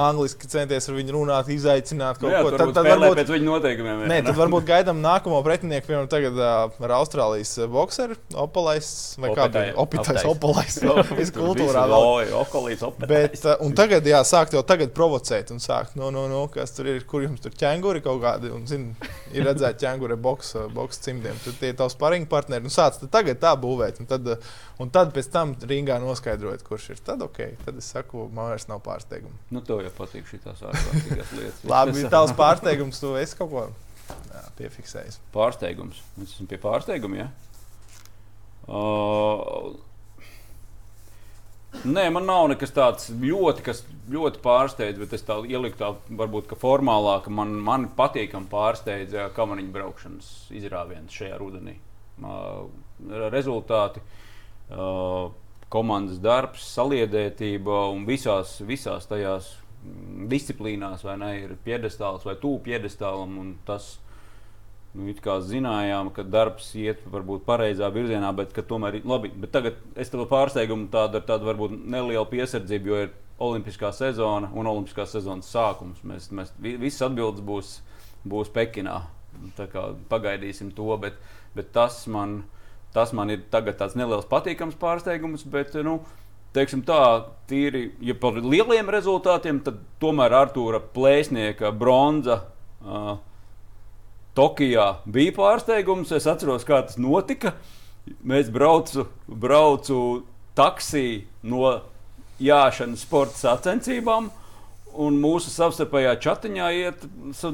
[0.00, 2.72] angliski centies ar viņu runāt, izaicināt kaut nu jā, ko tādu.
[2.72, 4.04] Tad, tad varbūt pēc viņa noteikumiem.
[4.08, 8.88] Nē, tad varbūt gaidām nākamo pretinieku, piemēram, tagad uh, ar Austrālijas boxeru, opalais
[9.20, 10.78] vai kādu opitais, opalais.
[11.20, 12.32] Viss kultūrā vēl.
[12.40, 16.46] Okolīts, Bet, uh, un tagad, jā, sākt jau tagad provocēt un sākt, no, no, no,
[16.52, 18.88] kas tur ir, kur jums tur ķēnguri kaut kādi, un, zin,
[19.36, 21.36] ir redzēt ķēnguri boks, boks cimdiem.
[21.44, 24.00] Tad tie tavs paringa partneri, un sāc tagad tā būvēt.
[24.00, 27.00] Un tad, uh, Un tad pēc tam ringā noskaidrojot, kurš ir.
[27.04, 29.34] Tad, okay, tad es saku, man vairs nav pārsteigumu.
[29.52, 31.62] Nu, tev jau patīk šīs ārkārtīgās lietas.
[31.68, 33.64] Labi, tavs pārsteigums, tu esi kaut ko
[34.08, 35.20] jā, piefiksējis.
[35.34, 36.00] Pārsteigums.
[36.16, 37.26] Mēs esam pie pārsteiguma.
[37.26, 37.30] Ja?
[38.66, 39.72] Uh,
[41.88, 43.78] Nē, man nav nekas tāds ļoti, kas
[44.12, 49.72] ļoti pārsteidz, bet es tā ieliku tā, varbūt, ka formālāk man, man patīkami pārsteidz kamaniņu
[49.72, 51.78] braukšanas izrāviens šajā rudenī.
[52.20, 52.66] Uh,
[53.32, 54.02] rezultāti.
[54.02, 54.18] Uh,
[55.72, 62.60] komandas darbs, saliedētība un visās, visās tajās mm, disciplīnās, vai ne, ir piedestāls vai tuvu
[62.66, 63.54] piedestālam.
[63.68, 63.94] Tas,
[64.94, 69.32] nu, kā zinājām, ka darbs iet varbūt pareizā virzienā, bet tomēr ir labi.
[69.44, 74.68] Bet tagad es tev pārsteigumu tādu tādu varbūt nelielu piesardzību, jo ir olimpiskā sezona un
[74.70, 76.04] olimpiskās sezonas sākums.
[76.06, 77.74] Mēs, mēs visas atbildes būs,
[78.28, 79.00] būs Pekinā.
[79.56, 81.16] Tā kā pagaidīsim to, bet,
[81.56, 82.42] bet tas man
[82.92, 86.00] Tas man ir tāds neliels patīkams pārsteigums, bet, nu,
[86.52, 92.42] teiksim tā, tīri, ja par lieliem rezultātiem, tad tomēr Artūra plēsnieka bronza.
[92.82, 93.14] Uh,
[94.36, 96.12] Tokijā bija pārsteigums.
[96.16, 97.54] Es atceros, kā tas notika.
[98.24, 99.98] Mēs braucu, braucu
[100.56, 101.66] taksī no
[102.42, 104.30] jāšanas sporta sacensībām.
[105.02, 107.04] Un mūsu savstarpējā chatiņā iet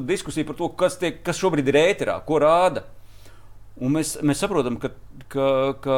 [0.06, 2.82] diskusija par to, kas, tiek, kas šobrīd ir ēterā, ko rāda.
[3.78, 4.90] Un mēs, mēs saprotam, ka,
[5.30, 5.48] ka,
[5.84, 5.96] ka,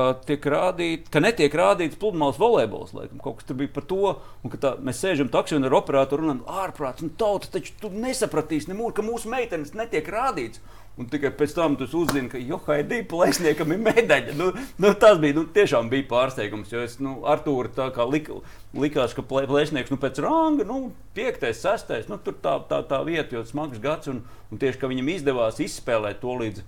[0.52, 2.92] rādīt, ka netiek rādīts pludmales volejbols.
[2.96, 6.26] Laikam, kaut kas tur bija par to, un tā, mēs sēžam taksī un ar operatoru
[6.26, 10.60] runājam, ārprāts, un tauta taču nesapratīs, nemūr, ka mūsu meitenes netiek rādīts.
[11.00, 14.34] Un tikai pēc tam tu uzzini, ka Johaidī plēsniekam ir medaļa.
[14.36, 14.50] Nu,
[14.82, 16.74] nu, tas bija nu, tiešām bija pārsteigums.
[16.74, 18.28] Jo es nu, Artūru tā kā lik,
[18.76, 23.38] likās, ka plēsnieks nu, pēc ranga, nu, piektais, sestais, nu, tur tā, tā, tā vieta,
[23.38, 24.10] jo smags gads.
[24.12, 26.66] Un, un tieši, ka viņam izdevās izspēlēt to līdzi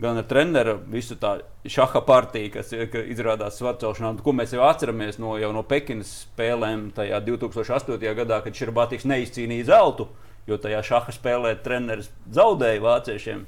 [0.00, 5.20] gan ar treneru visu tā šaha partiju, kas ka izrādās svarcelšanā, ko mēs jau atceramies
[5.22, 8.12] no, jau no Pekinas spēlēm tajā 2008.
[8.18, 10.10] gadā, kad Šerbatīks neizcīnīja zeltu,
[10.46, 13.46] jo tajā šaha spēlē treneris zaudēja vāciešiem.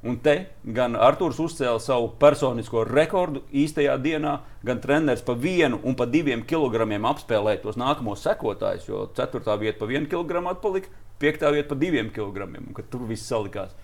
[0.00, 0.34] Un te
[0.64, 6.40] gan Arthurs uzcēla savu personisko rekordu īstajā dienā, gan treneris pa vienu un pa diviem
[6.48, 10.88] kilogramiem apspēlēja tos nākamos sekotājus, jo ceturtā vieta pa vienu kilogramu atpalika,
[11.20, 13.76] piektā vieta pa diviem kilogramiem, tur viss salikās.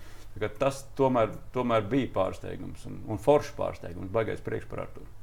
[0.59, 5.13] Tas tomēr, tomēr bija pārsteigums un, un foršs pārsteigums, baigais priekšpārātūrs.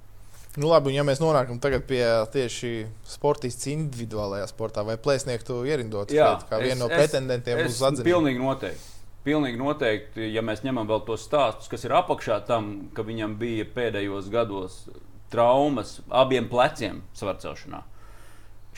[0.55, 6.37] Nu, labi, ja mēs nonākam pie tieši sportists individuālajā sportā, vai plēsnieku tu ierindot Jā,
[6.47, 8.07] kā vienu no pretendentiem es, uz atzīmi?
[8.07, 8.93] Pilnīgi noteikti.
[9.25, 13.67] Pilnīgi noteikti, ja mēs ņemam vēl tos stāstus, kas ir apakšā tam, ka viņam bija
[13.67, 14.85] pēdējos gados
[15.33, 17.83] traumas abiem pleciem svarcelšanā.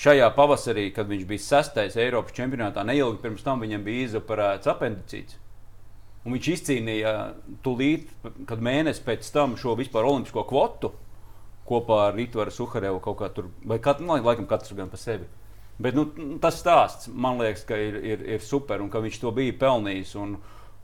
[0.00, 5.36] Šajā pavasarī, kad viņš bija sastais Eiropas čempionātā, neilgi pirms tam viņam bija izoperēts apendicīts.
[6.26, 7.12] Un viņš izcīnīja
[7.62, 8.10] tūlīt,
[8.50, 10.90] kad mēnesi pēc tam šo vispār olimpisko kvotu
[11.66, 15.26] kopā ar Rītvaru Suharevu kaut kā tur, vai kat, nu, laikam katrs gan pa sevi.
[15.82, 16.06] Bet nu,
[16.40, 20.14] tas stāsts man liekas, ka ir, ir, ir super un ka viņš to bija pelnījis.
[20.22, 20.36] Un,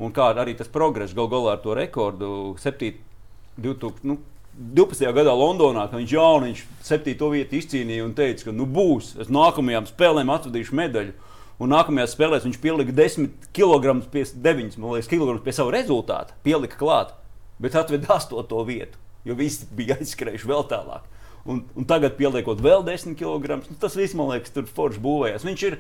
[0.02, 2.92] un kā arī tas progress gal galā ar to rekordu 7,
[3.56, 4.18] 2000, nu,
[4.52, 5.06] 12.
[5.16, 7.28] gadā Londonā, kad viņš jaunu, viņš 7.
[7.32, 11.14] vietu izcīnīja un teica, ka nu, būs, es nākamajām spēlēm atvadīšu medaļu.
[11.60, 17.12] Un nākamajā spēlē viņš pielika 10 kg pie 9 liekas, pie sava rezultāta, pielika klāt,
[17.62, 18.64] bet atveda 8.
[18.66, 21.04] vietu, jo visi bija aizskrējuši vēl tālāk.
[21.42, 25.46] Un, un tagad, pieliekot vēl 10 kg, nu, tas viss man liekas, tur forši būvējās.
[25.46, 25.78] Viņš ir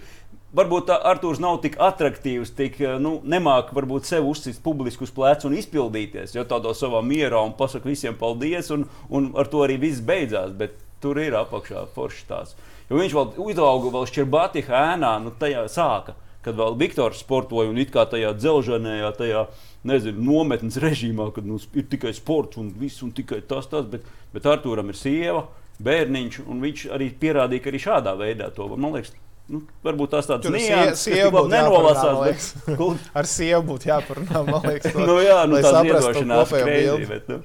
[0.58, 5.54] varbūt Arthurs nav tik attraktīvs, tik nu, nemāķis varbūt sev uzsist publiski uz pleca un
[5.58, 10.02] izpildīties, jo tādā savā mierā un pasakot visiem paldies, un, un ar to arī viss
[10.04, 10.50] beidzās.
[10.58, 12.56] Bet tur ir apakšā forši tās.
[12.90, 16.18] Jo viņš vēl izauga vēl Šķirbatī ēnā, nu tajā sāka.
[16.42, 19.44] kad vēl Viktors sportoja un it kā tajā dzelženajā, tajā
[19.86, 24.06] nezinu, nometnes režīmā, kad nu, ir tikai sports un viss un tikai tas, tas bet,
[24.34, 25.44] bet Arthūram ir sieva,
[25.82, 29.14] bērniņš, un viņš arī pierādīja, ka arī šādā veidā to man liekas.
[29.52, 32.52] Nu, varbūt tās tādas nianses, kas nenolasās.
[32.66, 33.08] Bet...
[33.18, 34.94] Ar sievu būtu jāparunā, man liekas.
[35.08, 35.98] Nu, jā, nu, tā ir
[36.30, 37.40] nu,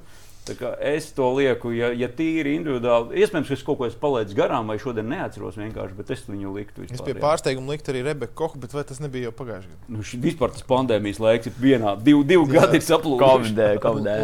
[0.80, 3.20] Es to lieku, ja, ja tīri individuāli.
[3.22, 6.54] Iespējams, ka es kaut ko esmu palaidis garām, vai šodien neatceros vienkārši, bet es viņu
[6.56, 6.84] liktu.
[6.86, 9.92] Vispār, es pie pārsteiguma liktu arī Rebeka Kocha, bet vai tas nebija jau pagājušajā gadā?
[9.94, 13.56] Nu, vispār tas pandēmijas laiks ir vienā, divi, divi gadi ir saplūduši.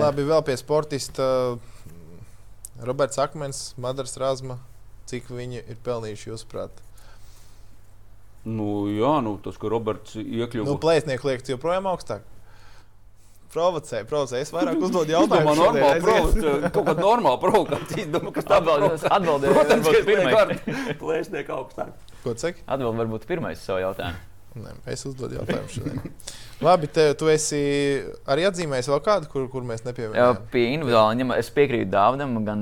[0.02, 1.30] Labi, vēl pie sportista.
[2.84, 4.58] Roberts Akmens, Madars Rāzma,
[5.08, 6.82] cik viņi ir pelnījuši jūsuprāt?
[8.44, 10.68] Nu, jā, nu, tas, ka Roberts iekļuva.
[10.68, 12.26] Nu, plēsnieku liekas joprojām augstāk
[13.54, 14.48] provocēju, provocēju.
[14.48, 15.54] Es vairāk uzdodu jautājumu.
[15.54, 16.74] Tā normāli provocēju.
[16.74, 18.10] Kaut kāda normāla provokācija.
[18.14, 19.56] Domāju, kas tā atbildēja.
[19.56, 22.14] Protams, ka pirmais plēsnieks augstāk.
[22.24, 22.64] Ko saki?
[22.68, 24.30] Atbild varbūt pirmais savu jautājumu.
[24.54, 26.12] Nē, es uzdodu jautājumu šodien.
[26.64, 27.60] Labi, te, tu esi
[28.30, 30.44] arī atzīmējis vēl kādu, kur, kur mēs nepieminējām.
[30.54, 32.62] Pie individuāli ņem, es piekrītu Dāvidam, gan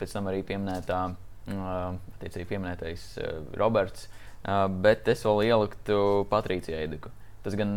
[0.00, 1.02] pēc tam arī pieminētā,
[1.52, 3.04] attiecīgi pieminētais
[3.60, 4.08] Roberts,
[4.82, 5.98] bet es vēl ieliktu
[6.32, 7.12] Patrīciju Eidiku.
[7.44, 7.76] Tas gan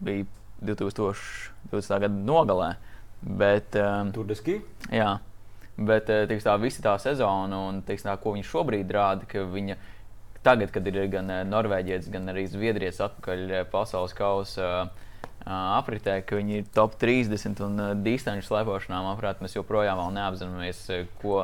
[0.00, 0.24] bija
[0.66, 2.00] 2020.
[2.06, 2.74] gada nogalē.
[3.24, 4.60] Bet, um, Tur tas ir?
[4.92, 5.14] Jā,
[5.78, 9.46] bet uh, tiks, tā visa tā sezona un tiks, tā, ko viņš šobrīd rāda, ka
[9.48, 9.78] viņa
[10.44, 14.90] tagad, kad ir gan uh, Norvēģietis, gan arī Zviedrijas atpakaļ uh, pasaules kausa
[15.44, 20.80] apritē, ka viņi ir top 30 un distanču slēpošanā, manuprāt, mēs joprojām neapzināmies,
[21.20, 21.42] ko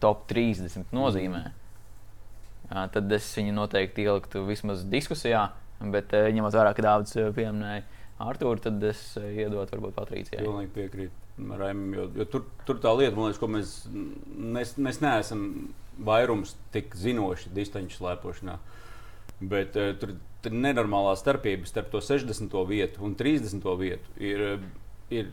[0.00, 1.42] top 30 nozīmē.
[1.50, 2.88] Mm.
[2.94, 5.50] Tad es viņu noteikti ieliktu vismaz diskusijā,
[5.92, 7.84] bet ņemot vērā, ka Dārvids pieminēja
[8.22, 10.40] Arthuru, tad es eh, iedotu varbūt Patricijai.
[10.40, 11.24] Pilnīgi piekrītu.
[11.36, 13.74] Raimim, jo, jo tur, tur tā lieta, liekas, ko mēs,
[14.56, 15.42] mēs, mēs neesam
[16.06, 18.56] vairums tik zinoši distanču slēpošanā.
[19.44, 20.14] Bet uh, tur
[20.48, 22.56] ir nenormālā starpība starp to 60.
[22.70, 23.66] vietu un 30.
[23.80, 24.14] vietu.
[24.16, 24.46] Ir,
[25.12, 25.28] ir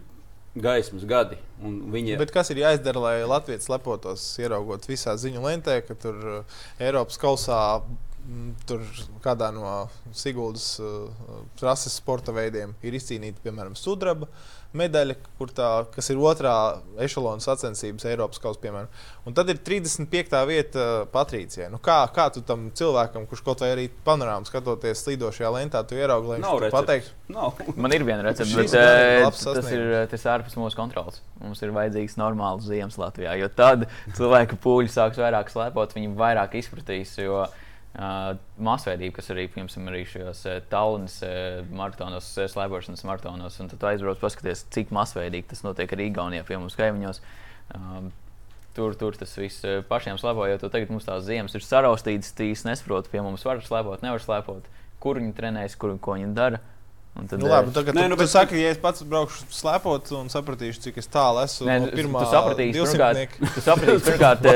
[0.59, 1.37] gaismas gadi.
[1.63, 2.17] Viņa...
[2.19, 6.19] Bet kas ir jāizdara, lai Latvijas lepotos, ieraugot visā ziņu lentē, ka tur
[6.83, 7.59] Eiropas kausā
[8.67, 8.83] tur
[9.23, 9.69] kādā no
[10.15, 11.07] Siguldas uh,
[11.62, 14.29] rases sporta veidiem ir izcīnīta, piemēram, sudraba
[14.73, 15.15] medaļa,
[15.53, 16.53] tā, kas ir otrā
[17.03, 18.89] ešalona sacensības Eiropas piemēram.
[19.27, 20.39] Un tad ir 35.
[20.49, 21.69] vieta Patricijai.
[21.71, 25.97] Nu, kā, kā tu tam cilvēkam, kurš kaut vai arī panorāmā skatoties slīdošajā lentā, tu
[25.99, 27.12] ieraugi, lai viņš pateiks?
[27.33, 27.62] Nav.
[27.77, 31.21] Man ir viena recepte, bet uh, tas ir tas ārpus mūsu kontrols.
[31.43, 33.86] Mums ir vajadzīgs normāls ziemas Latvijā, jo tad
[34.17, 37.13] cilvēku pūļi sāks vairāk slēpot, viņi vairāk izpratīs.
[37.21, 37.45] Jo,
[37.99, 43.86] uh, masveidība, kas arī, piemēram, arī šajos uh, Tallinas uh, maratonos, slēpošanas maratonos, un tad
[43.91, 47.23] aizbrauc paskatīties, cik masveidīgi tas notiek arī Igaunijā, pie mums kaimiņos.
[48.73, 53.06] Tur, tur tas viss pašiem slēpojot, jo tagad mums tās ziemas ir saraustītas, tīs nesaprot,
[53.12, 54.65] pie mums var slēpot, nevar slēpot,
[55.03, 56.60] kur viņi trenējas, kur, ko viņi dara.
[57.13, 60.32] Tad, nu, labi, tagad, nē, nu, tu, tu saki, ja es pats braukšu slēpot un
[60.34, 64.47] sapratīšu, cik tālu esmu nē, no pirmā tu sapratīsi, pirmkārt, tu sapratīsi, pirmkārt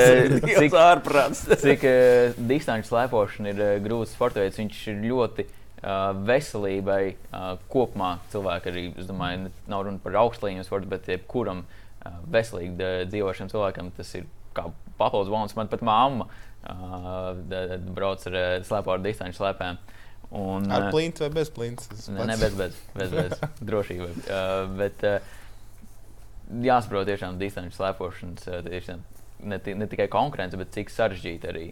[0.64, 1.44] cik ārprāts.
[1.64, 4.58] cik uh, distanču slēpošana ir uh, grūts sporta veids.
[4.58, 5.92] Viņš ir ļoti uh,
[6.26, 12.18] veselībai uh, kopumā cilvēki arī, es domāju, nav runa par augstlīņu sportu, bet jebkuram uh,
[12.34, 14.26] veselīgi dzīvošam cilvēkam tas ir
[14.58, 14.66] kā
[14.98, 15.54] papildus bonus.
[15.60, 17.38] Man pat mamma uh,
[17.94, 19.78] brauc ar uh, slēpo ar distanču slēpēm.
[19.78, 19.94] Uh,
[20.36, 21.88] Un, Ar plintu vai bez plinta?
[22.12, 24.10] Ne, ne bez, bez, bez, bez drošība.
[24.28, 25.36] Uh, bet uh,
[26.68, 29.04] jāsaprot tiešām distanču slēpošanas, uh, tiešām,
[29.48, 31.68] ne, ne tikai konkurence, bet cik sarežģīti arī.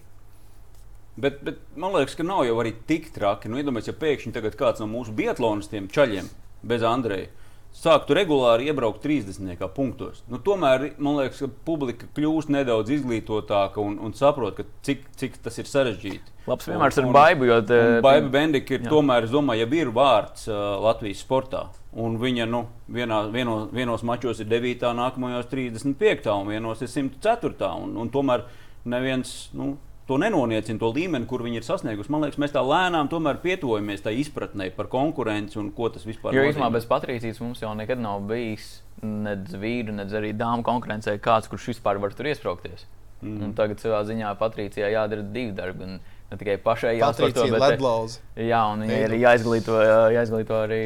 [1.19, 3.51] Bet, bet man liekas, ka nav jau arī tik traki.
[3.51, 6.31] Nu, Iedomājieties, ja pēkšņi kāds no mūsu biatlonistiem čaļiem
[6.67, 7.31] bez Andreja
[7.75, 9.67] sāktu regulāri iebraukt 30.
[9.75, 10.23] punktos.
[10.31, 15.59] Nu, tomēr man liekas, ka publika kļūst nedaudz izglītotāka un, un saprot, cik, cik tas
[15.61, 16.35] ir sarežģīti.
[16.45, 17.47] Labs piemērs ar Baibu.
[17.49, 18.91] Jo, te, Baiba Bendika ir jā.
[18.91, 21.65] tomēr, es domāju, ja ir vārds uh, Latvijas sportā.
[21.95, 27.71] Un viņa nu, vienā, vieno, vienos mačos ir 9, nākamajos 35, un vienos ir 104.
[27.85, 28.45] Un, un tomēr
[28.85, 29.73] neviens nu,
[30.07, 32.11] to nenoniecina, to līmeni, kur viņi ir sasnieguši.
[32.13, 33.09] Man liekas, mēs tā lēnām
[33.41, 36.41] pietuvojamies tai izpratnē par konkurenci un ko tas vispār ir.
[36.41, 41.17] Jo īstenībā bez Patrīcijas mums jau nekad nav bijis nedz vīru, nedz arī dāmu konkurencē
[41.19, 42.85] kāds, kurš vispār var tur iesprāgties.
[43.21, 43.41] Mm.
[43.47, 45.89] Un tagad savā ziņā Patricijai jādara divi darbi.
[45.89, 48.21] Un, Ne tikai pašai jāsaprot, bet ledlauze.
[48.33, 49.75] Jā, un ir jāizglīto,
[50.09, 50.79] jāizglīto arī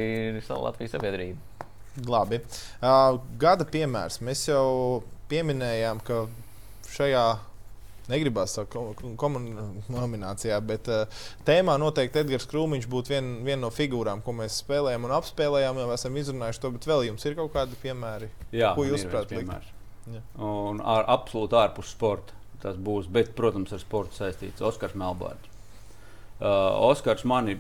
[0.50, 1.40] Latvijas sabiedrība.
[2.12, 2.42] Labi.
[2.84, 4.20] Uh, gada piemērs.
[4.24, 5.00] Mēs jau
[5.32, 6.26] pieminējām, ka
[6.92, 7.24] šajā
[8.10, 8.58] negribās
[9.90, 15.08] nominācijā, bet uh, tēmā noteikti Edgars Krūmiņš būtu viena vien no figūrām, ko mēs spēlējām
[15.08, 15.84] un apspēlējām.
[15.84, 19.32] Jau esam izrunājuši to, bet vēl jums ir kaut kādi piemēri, Jā, ko jūs prāt
[19.36, 19.72] likt?
[20.42, 25.56] Un ar, absolūti ārpus sporta tas būs, bet, protams, ar sportu saistīts Oskars Melbārds.
[26.40, 27.58] Uh, Oskars mani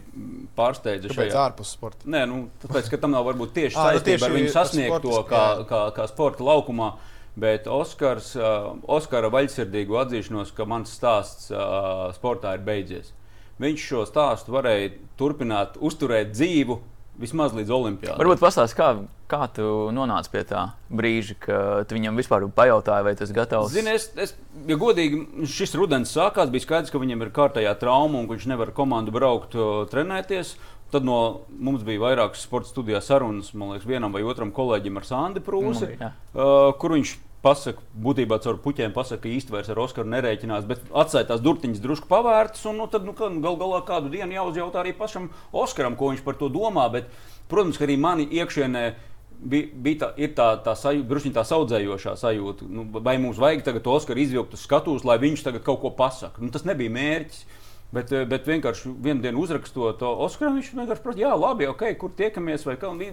[0.55, 1.39] pārsteidza Kāpēc šajā.
[1.49, 2.07] ārpus sporta?
[2.07, 5.81] Nē, nu, tāpēc, ka tam nav varbūt tieši nu, saistība ar viņu sasniegto kā, kā,
[5.97, 6.93] kā sporta laukumā.
[7.39, 13.13] Bet Oskars, uh, Oskara vaļsirdīgu atzīšanos, ka mans stāsts uh, sportā ir beidzies.
[13.59, 16.79] Viņš šo stāstu varēja turpināt, uzturēt dzīvu
[17.19, 18.17] vismaz līdz olimpiādai.
[18.21, 18.93] Varbūt pastāst, kā,
[19.31, 23.73] kā tu nonāci pie tā brīža, ka tu viņam vispār pajautāji, vai tas ir gatavs.
[23.75, 24.35] Zini, es, es,
[24.69, 25.21] ja godīgi,
[25.51, 29.15] šis rudens sākās, bija skaidrs, ka viņam ir kārtējā trauma un ka viņš nevar komandu
[29.15, 30.55] braukt, o, trenēties.
[30.89, 35.05] Tad no mums bija vairākas sporta studijā sarunas, man liekas, vienam vai otram kolēģim ar
[35.05, 36.13] Sandu Prūsi, Nu, jā.
[36.33, 37.11] uh, kur viņš
[37.45, 41.83] pasaka, būtībā caur puķiem pasaka, ka īsti vairs ar Oskaru nerēķinās, bet atstāja tās durtiņas
[41.83, 42.65] drusku pavērtas.
[42.69, 46.39] Un, nu, tad nu, gal galā kādu dienu jāuzjautā arī pašam Oskaram, ko viņš par
[46.39, 46.89] to domā.
[46.91, 47.07] Bet,
[47.51, 48.83] protams, ka arī mani iekšienē
[49.39, 52.67] bija, bija tā, tā, tā, sajūta, druskuļi tā saudzējošā sajūta.
[52.67, 56.43] Nu, vai mums vajag tagad Oskaru izvilkt uz skatuves, lai viņš tagad kaut ko pasakā?
[56.43, 57.45] Nu, tas nebija mērķis.
[57.89, 61.87] Bet, eh, bet vienkārši vienā dienā uzrakstot to Oskaru, viņš vienkārši prasa, jā, labi, ok,
[61.97, 62.67] kur tiekamies.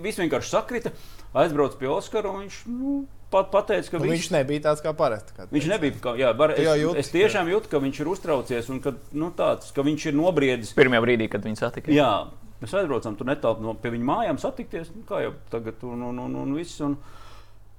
[0.04, 0.92] Viss vienkārši sakrita,
[1.32, 2.96] aizbrauc pie Oskara un viņš nu,
[3.32, 5.32] pat pateica, ka Nu, viss- viņš nebija tāds kā parasti.
[5.50, 5.96] Viņš nebija.
[6.04, 9.30] Kā, jā, var, es, jūti, es tiešām jūtu, ka viņš ir uztraucies un ka, nu,
[9.30, 10.74] tāds, ka viņš ir nobriedis.
[10.76, 11.90] Pirmajā brīdī, kad viņi satika.
[11.90, 12.28] Jā,
[12.60, 14.92] mēs aizbraucam tur netālu no pie viņa mājām satikties.
[14.94, 16.80] Nu, kā jau tagad, un, un, un, un viss.
[16.84, 16.98] Un,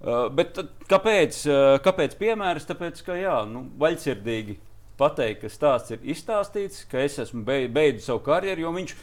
[0.01, 0.57] uh, bet
[0.89, 2.65] kāpēc, uh, kāpēc piemērs?
[2.65, 4.57] Tāpēc, ka jā, nu, vaļsirdīgi
[4.97, 8.95] pateikt, ka stāsts ir izstāstīts, ka es esmu bei- beidzis savu karjeru, jo viņš.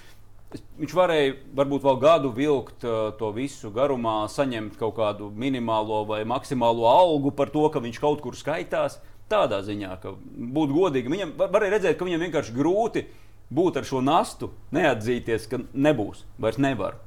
[0.78, 6.20] Viņš varēja varbūt vēl gadu vilkt uh, to visu garumā, saņemt kaut kādu minimālo vai
[6.24, 9.00] maksimālo algu par to, ka viņš kaut kur skaitās.
[9.26, 11.10] Tādā ziņā, ka būtu godīgi.
[11.10, 13.02] Viņam var- varēja redzēt, ka viņam vienkārši grūti
[13.50, 17.00] būt ar šo nastu, neatzīties, ka nebūs, vairs nevar.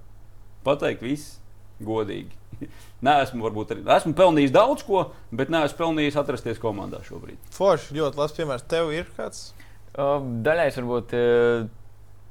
[0.68, 1.38] Pateikt, viss
[1.80, 2.36] godīgi.
[3.06, 5.04] Nē, esmu varbūt arī esmu pelnījis daudz ko,
[5.38, 7.38] bet neesmu pelnījis atrasties komandā šobrīd.
[7.54, 8.64] Forši, ļoti labs piemērs.
[8.72, 9.52] Tev ir kāds?
[9.98, 11.68] Uh, Daļai varbūt uh,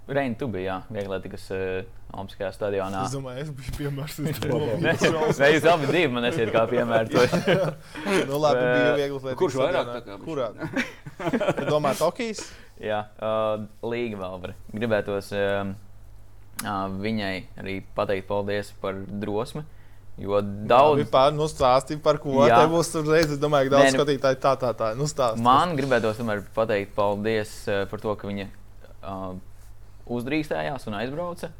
[0.06, 1.86] Reina, tu biji jā, vieglātīgas uh,
[2.16, 3.04] Olimpiskajā stadionā.
[3.06, 4.18] Es domāju, es biju piemērs.
[5.40, 7.10] Nē, jūs abi divi man esiet kā piemēri.
[7.14, 7.72] to-
[8.30, 9.34] nu, labi, bija viegli.
[9.38, 10.50] Kurš vairāk Kurā?
[11.16, 12.42] Tu domā, Tokijas?
[12.90, 14.54] Jā, uh, līga vēl var.
[14.74, 15.72] Gribētos uh,
[16.62, 19.64] uh, viņai arī pateikt paldies par drosmi.
[20.16, 20.68] Jo Daudz.
[20.68, 22.38] daudz, Pār, nu, stāstīja par ko.
[22.48, 24.86] Te būs uzreiz, es domāju, ka daudz Nē, nu- skatītāju tā, tā, tā.
[24.96, 25.36] Nu, stāst.
[25.44, 28.46] man gribētos tomēr pateikt paldies uh, par to, ka viņa
[29.04, 29.34] uh,
[30.08, 31.50] uzdrīkstējās un aizbrauca.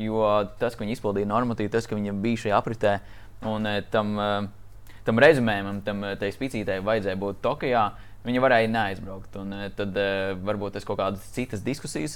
[0.00, 0.24] Jo
[0.58, 2.96] tas, ka viņa izpildīja normatīvu, tas, ka viņa bija šajā apritē,
[3.46, 7.86] un uh, tam, uh, tam rezumējumam, tam spīcītei vajadzēja būt Tokijā.
[8.22, 9.96] Viņa varēja neaizbraukt, un tad
[10.46, 12.14] varbūt tas kaut kādas citas diskusijas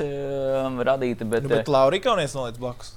[0.86, 1.26] radītu.
[1.26, 2.92] Bet, Nu, bet Laura Ikaunies noliec blakus.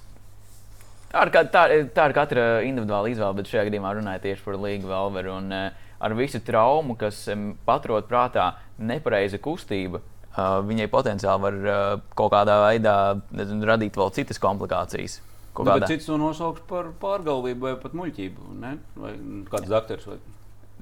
[1.09, 1.63] Tā ir, tā,
[1.95, 5.39] tā ir katra individuāla izvēle, bet šajā gadījumā runāja tieši par Līgu Velveru.
[5.41, 7.25] Un, uh, ar visu traumu, kas
[7.67, 12.95] paturot prātā nepareiza kustība, uh, viņai potenciāli var uh, kaut kādā veidā
[13.35, 15.19] nezinu, radīt vēl citas komplikācijas.
[15.59, 18.51] Nu, bet cits to nosauks par pārgalvību vai pat muļķību.
[18.61, 18.77] Ne?
[18.95, 19.15] Vai
[19.51, 20.05] kāds doktors.
[20.07, 20.19] Vai...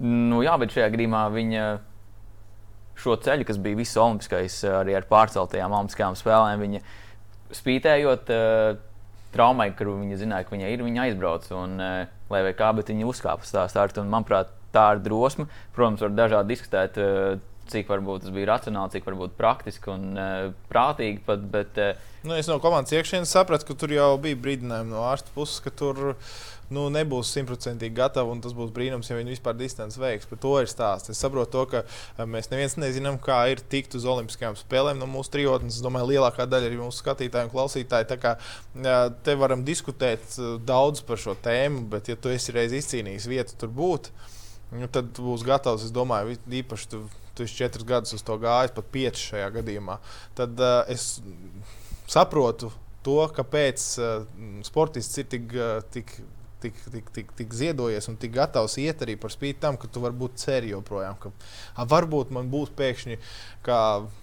[0.04, 1.64] Nu, jā, bet šajā gadījumā viņa
[2.98, 6.84] šo ceļu, kas bija viss olimpiskais, arī ar pārceltajām olimpiskajām spēlēm, viņa
[7.58, 8.78] spītējot uh,
[9.38, 11.54] traumai, kur viņa zināja, ka viņa ir, viņa aizbrauca.
[11.62, 14.04] Un, uh, lai vai kā, bet viņa uzkāpa uz tā starta.
[14.04, 15.48] Un, manuprāt, tā ir drosme.
[15.78, 17.00] Protams, var dažādi diskutēt.
[17.00, 21.18] Uh, Cik varbūt tas bija racionāli, cik varbūt praktiski un uh, prātīgi.
[21.28, 21.82] Pat, bet,
[22.28, 25.72] Nu, es no komandas iekšienes sapratu, ka tur jau bija brīdinājumi no ārsta puses, ka
[25.72, 26.16] tur
[26.74, 28.32] nu, nebūs simtprocentīgi gatava.
[28.32, 30.28] un Tas būs brīnums, ja viņi vispār distanci veiks.
[30.30, 31.12] Par to ir stāsts.
[31.14, 35.10] Es saprotu, to, ka eh, mēs neviens nezinām, kā ir tikt uz Olimpiskajām spēlēm no
[35.12, 35.80] mūsu trijotnes.
[35.80, 38.10] Es domāju, lielākā daļa ir mūsu skatītāji un klausītāji.
[38.12, 38.36] Tā kā
[39.24, 43.58] te varam diskutēt eh, daudz par šo tēmu, bet, ja tu esi reiz izcīnījis vietu
[43.62, 44.12] tur būt,
[44.76, 45.88] nu, tad tu būsi gatavs.
[45.88, 47.06] Es domāju, īpaši tu,
[47.38, 50.00] tu esi četrus gadus uz to gājis, pat pieci šajā gadījumā.
[50.38, 51.18] Tad uh, es
[52.10, 52.72] saprotu
[53.06, 54.26] to, kāpēc uh,
[54.68, 56.18] sportists ir tik, uh, tik,
[56.64, 60.02] tik, tik, tik, tik ziedojies un tik gatavs iet arī par spīti tam, ka tu
[60.04, 61.18] vari būt ceri joprojām.
[61.22, 61.32] Ka,
[61.76, 63.20] a, varbūt man būs pēkšņi
[63.68, 63.82] kā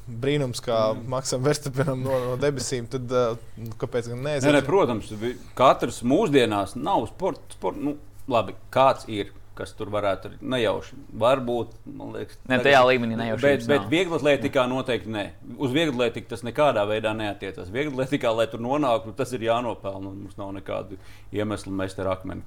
[0.09, 1.05] brīnums, kā mm.
[1.15, 2.89] Maksam Verstapenam no, no debesīm.
[2.91, 3.39] Tad uh,
[3.81, 4.39] kāpēc gan nē?
[4.41, 5.13] Es Nē, arī- protams,
[5.59, 7.59] katrs mūsdienās nav sports.
[7.59, 7.97] Sport, nu,
[8.31, 10.97] labi, kāds ir, kas tur varētu arī nejauši.
[11.23, 15.25] Varbūt, man liekas, Ne, tagad- tajā līmenī nejaušības Bet, bet vieglatlētikā noteikti nē.
[15.59, 17.71] Uz vieglatlētiku tas nekādā veidā neatiecas.
[17.75, 20.13] Vieglatlētikā, lai tur nonāktu, tas ir jānopelna.
[20.15, 20.99] Mums nav nekādu
[21.33, 22.43] iemeslu mest ar akmeni.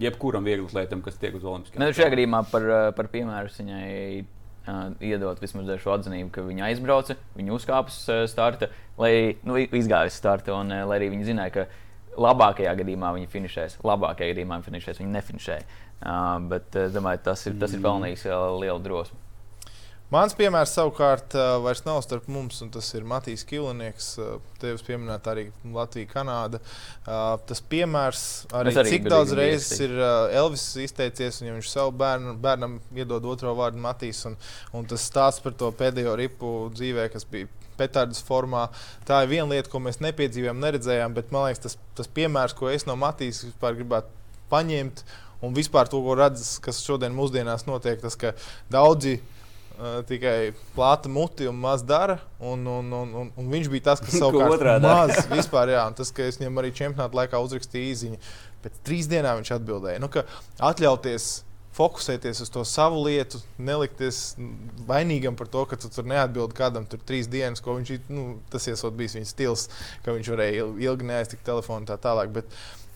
[0.00, 1.78] Jebkuram vieglatlētam, kas tiek uz Olimpiskajām.
[1.78, 4.24] Ne, šajā gadījumā par, uh, par piemēru viņai
[4.68, 9.54] uh, iedot vismaz šo atzinību, ka viņa aizbrauca, viņa uzkāpa uz uh, starta, lai nu,
[9.56, 11.66] izgāja uz starta, un uh, lai arī viņa zināja, ka
[12.20, 15.64] labākajā gadījumā viņa finišēs, labākajā gadījumā viņa finišēs, viņa nefinišēja.
[16.00, 19.18] Uh, bet es domāju, tas ir, tas ir pelnījis uh, lielu drosmi.
[20.10, 24.08] Mans piemērs savukārt uh, vairs nav starp mums, un tas ir Matīs Kilnieks.
[24.18, 25.44] Uh, Tevis pieminēt arī
[25.76, 26.58] Latvija, Kanāda.
[27.04, 29.94] Tas piemērs arī, Es arī cik daudz reizes ir
[30.40, 34.36] Elvis izteicies, un ja viņš savu bērnu, bērnam iedod otro vārdu Matīs, un,
[34.76, 37.48] un tas stāsts par to pēdējo ripu dzīvē, kas bija
[37.80, 38.66] petardas formā.
[39.08, 42.68] Tā ir viena lieta, ko mēs nepiedzīvojām, neredzējām, bet man liekas, tas, tas piemērs, ko
[42.72, 44.12] es no Matīs vispār gribētu
[44.50, 45.04] paņemt,
[45.42, 48.34] un vispār to, ko redzu, kas šodien mūsdienās notiek, tas, ka
[48.70, 49.18] daudzi
[49.80, 52.18] Uh, tikai plāta muti un maz dara.
[52.36, 56.10] Un, un, un, un, un viņš bija tas, kas savukārt maz vispār, jā, un tas,
[56.12, 58.18] ka es viņam arī čempionāta laikā uzrakstīju īziņu.
[58.60, 60.26] Pēc trīs dienām viņš atbildēja, nu, ka
[60.68, 61.30] atļauties
[61.80, 64.34] fokusēties uz to savu lietu, nelikties
[64.88, 68.68] vainīgam par to, ka tu tur neatbildi kādam tur trīs dienas, ko viņš nu, tas
[68.68, 69.68] iesot bijis viņa stils,
[70.04, 72.34] ka viņš varēja il- ilgi neaiztikt telefonu un tā tālāk.
[72.36, 72.52] Bet,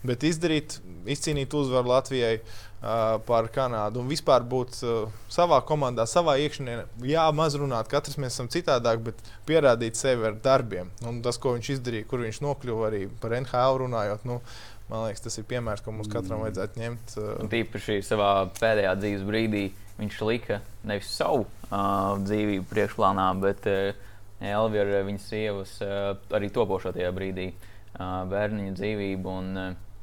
[0.07, 0.78] bet izdarīt,
[1.11, 6.76] izcīnīt uzvaru Latvijai uh, pār Kanādu un vispār būt uh, savā komandā, savā iekšienē.
[7.09, 10.92] Jā, maz runāt, katrs mēs esam citādāk, bet pierādīt sevi ar darbiem.
[11.09, 14.28] Un tas, ko viņš izdarīja, kur viņš nokļuva arī par NHL runājot.
[14.28, 14.40] Nu,
[14.84, 17.14] Man liekas, tas ir piemērs, ko mums katram vajadzētu ņemt.
[17.16, 18.28] Uh, tīpaši savā
[18.59, 19.62] pēdējā dzīves brīdī
[19.96, 24.11] viņš lika nevis savu uh, dzīvību priekšplānā, bet uh,
[24.44, 29.36] Elvi ar viņas sievas uh, arī topošo tajā brīdī uh, bērniņa dzīvību.
[29.40, 29.93] Un, uh,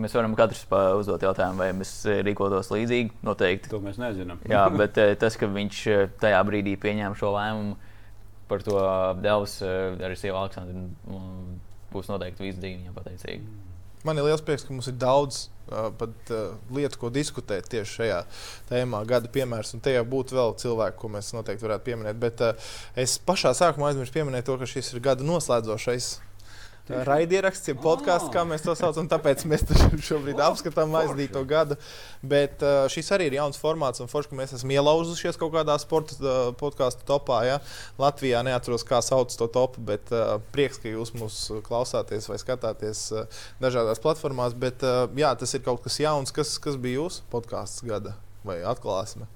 [0.00, 0.64] mēs varam katrs
[0.98, 3.18] uzdot jautājumu, vai mēs uh, rīkotos līdzīgi.
[3.26, 3.72] Noteikti.
[3.72, 4.40] To mēs nezinām.
[4.48, 7.76] Jā, bet uh, tas, ka viņš uh, tajā brīdī pieņēma šo lēmumu
[8.52, 8.78] par to
[9.24, 11.58] Devs, uh, arī sieva Aleksandra, um,
[11.92, 13.60] būs noteikti visu dzīvi viņam pateicīgi.
[14.02, 17.98] Man ir liels prieks, ka mums ir daudz uh, pat, uh, lietu, ko diskutēt tieši
[18.00, 18.18] šajā
[18.70, 19.76] tēmā, gada piemērs.
[19.76, 22.18] Un te jau būtu vēl cilvēki, ko mēs noteikti varētu pieminēt.
[22.22, 26.10] Bet uh, es pašā sākumā aizmirsu pieminēt to, ka šis ir gada noslēdzošais.
[26.90, 29.62] Raidieraksts, ja podkāsts, kā mēs to saucam, tāpēc mēs
[30.02, 31.76] šobrīd apskatām aizdīto gadu.
[32.26, 35.76] Bet uh, šis arī ir jauns formāts, un forši, ka mēs esam ielauzušies kaut kādā
[35.78, 37.38] sporta uh, podkāstu topā.
[37.46, 37.60] Ja?
[38.02, 43.06] Latvijā neatceros, kā sauc to topu, bet uh, prieks, ka jūs mūs klausāties vai skatāties
[43.62, 44.58] dažādās platformās.
[44.58, 49.30] Bet jā, tas ir kaut kas jauns, kas, kas bija jūsu podkāsts gada vai atklāsme.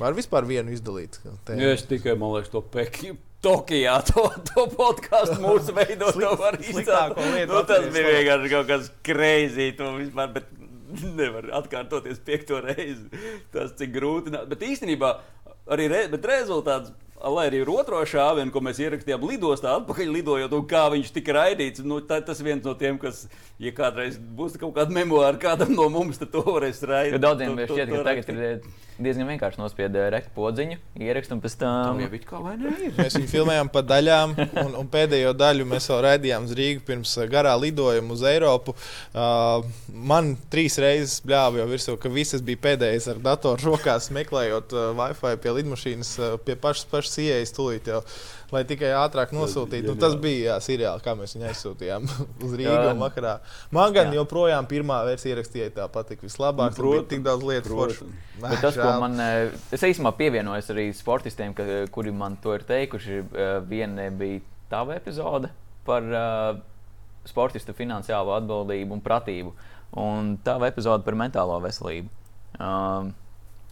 [0.00, 1.20] Var vispār vienu izdalīt?
[1.44, 1.60] tēmu?
[1.60, 3.18] Ja es tikai, man liekas, to Pekinu.
[3.44, 7.46] Tokijā to, to podkāstu mūsu veidot, to var izdarīt.
[7.46, 9.68] Nu, tas bija vienkārši kaut kas crazy.
[9.78, 10.48] To vispār, bet
[11.18, 13.06] nevar atkārtoties piekto reizi.
[13.54, 14.32] Tas cik grūti.
[14.50, 15.12] Bet īstenībā
[15.70, 16.90] arī re, bet rezultāts.
[17.18, 21.34] Lai arī ir otro šāvienu, ko mēs ierakstījām lidostā, atpakaļ lidojot, un kā viņš tika
[21.34, 21.82] raidīts.
[21.82, 23.24] Nu, tā, tas viens no tiem, kas,
[23.58, 27.18] ja kādreiz būs kaut kāda memoāra kādam no mums, tad to varēs raidīt.
[27.24, 28.62] Daudziem To- to- šķiet, to ka tagad ir
[29.02, 32.00] diezgan vienkārši nospiest rektu podziņu, ierakstīt un pēc Tam tam.
[32.02, 32.72] jau kā vai ne?
[32.88, 32.94] Ir.
[32.98, 34.34] Mēs viņu filmējām pa daļām,
[34.64, 38.74] un, un pēdējo daļu mēs vēl raidījām uz Rīgā pirms uh, garā lidojuma uz Eiropu.
[39.12, 39.66] Uh,
[40.12, 44.90] man trīs reizes bļāva jau virsū, ka visas bija pēdējais ar datoru rokās, meklējot uh,
[44.98, 48.02] Wi-Fi pie lidmašīnas, uh, pie pašas, pašas ieejas tūlīt jau.
[48.48, 49.90] Lai tikai ātrāk nosūtītu.
[49.92, 52.06] Nu, tas bija jā, seriāli, kā mēs viņu aizsūtījām
[52.46, 52.94] uz Rīgā Jā.
[52.94, 53.34] un vakarā.
[53.76, 54.22] Man gan Jā.
[54.22, 56.72] joprojām pirmā versija ierakstīja tā patika vislabāk.
[56.72, 58.08] Nu, protams, tik daudz lietu.
[58.40, 62.64] Bet tas, ko man, eh, es īstenībā pievienojos arī sportistiem, ka, kuri man to ir
[62.64, 63.20] teikuši.
[63.20, 64.40] eh, Viena bija
[64.72, 65.52] tava epizode
[65.84, 66.58] par uh,
[67.28, 69.52] sportista finansiālo atbildību un pratību,
[70.00, 72.08] un tava epizode par mentālo veselību.
[72.60, 73.12] Um,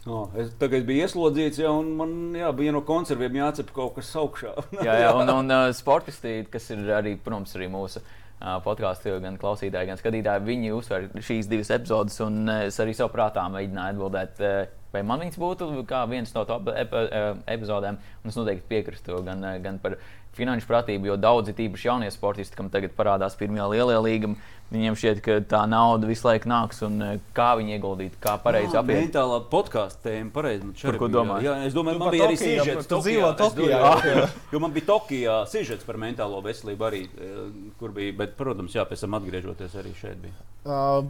[0.07, 4.13] Oh, es tagad biju ieslodzīts, jau, un man jā, bija no konserviem jācep kaut kas
[4.21, 4.53] augšā.
[4.87, 9.39] jā, jā, un, un uh, sportisti, kas ir arī, protams, arī mūsu uh, podkāstu, gan
[9.43, 13.97] klausītāji, gan skatītāji, viņi uzsver šīs divas epizodes, un uh, es arī savu prātā mēģināju
[13.97, 16.95] atbildēt, uh, vai man viņas būtu kā viens no top ep
[17.57, 19.99] epizodēm, un es noteikti piekrītu gan, gan par
[20.37, 24.33] finanšu pratību, jo daudzi, tīpaši jaunie sportisti, kam tagad parādās pirmajā lielajā līgā,
[24.75, 28.75] viņiem šķiet, ka tā nauda visu laiku nāks, un uh, kā viņi ieguldīt, kā pareizi
[28.75, 28.99] Jā, apiet.
[29.05, 30.73] Mentālā podkāstu tēma, pareizi.
[30.81, 31.39] šeit ko domā?
[31.45, 32.91] Jā, es domāju, Tu man par bija arī sižets.
[32.91, 34.27] tu dzīvo Tokijā, jā.
[34.53, 37.39] Jo man bija Tokijā sižets par mentālo veselību arī, eh,
[37.79, 40.35] kur bija, bet, protams, jā, pēc tam atgriežoties arī šeit bija.
[40.67, 41.05] Uh,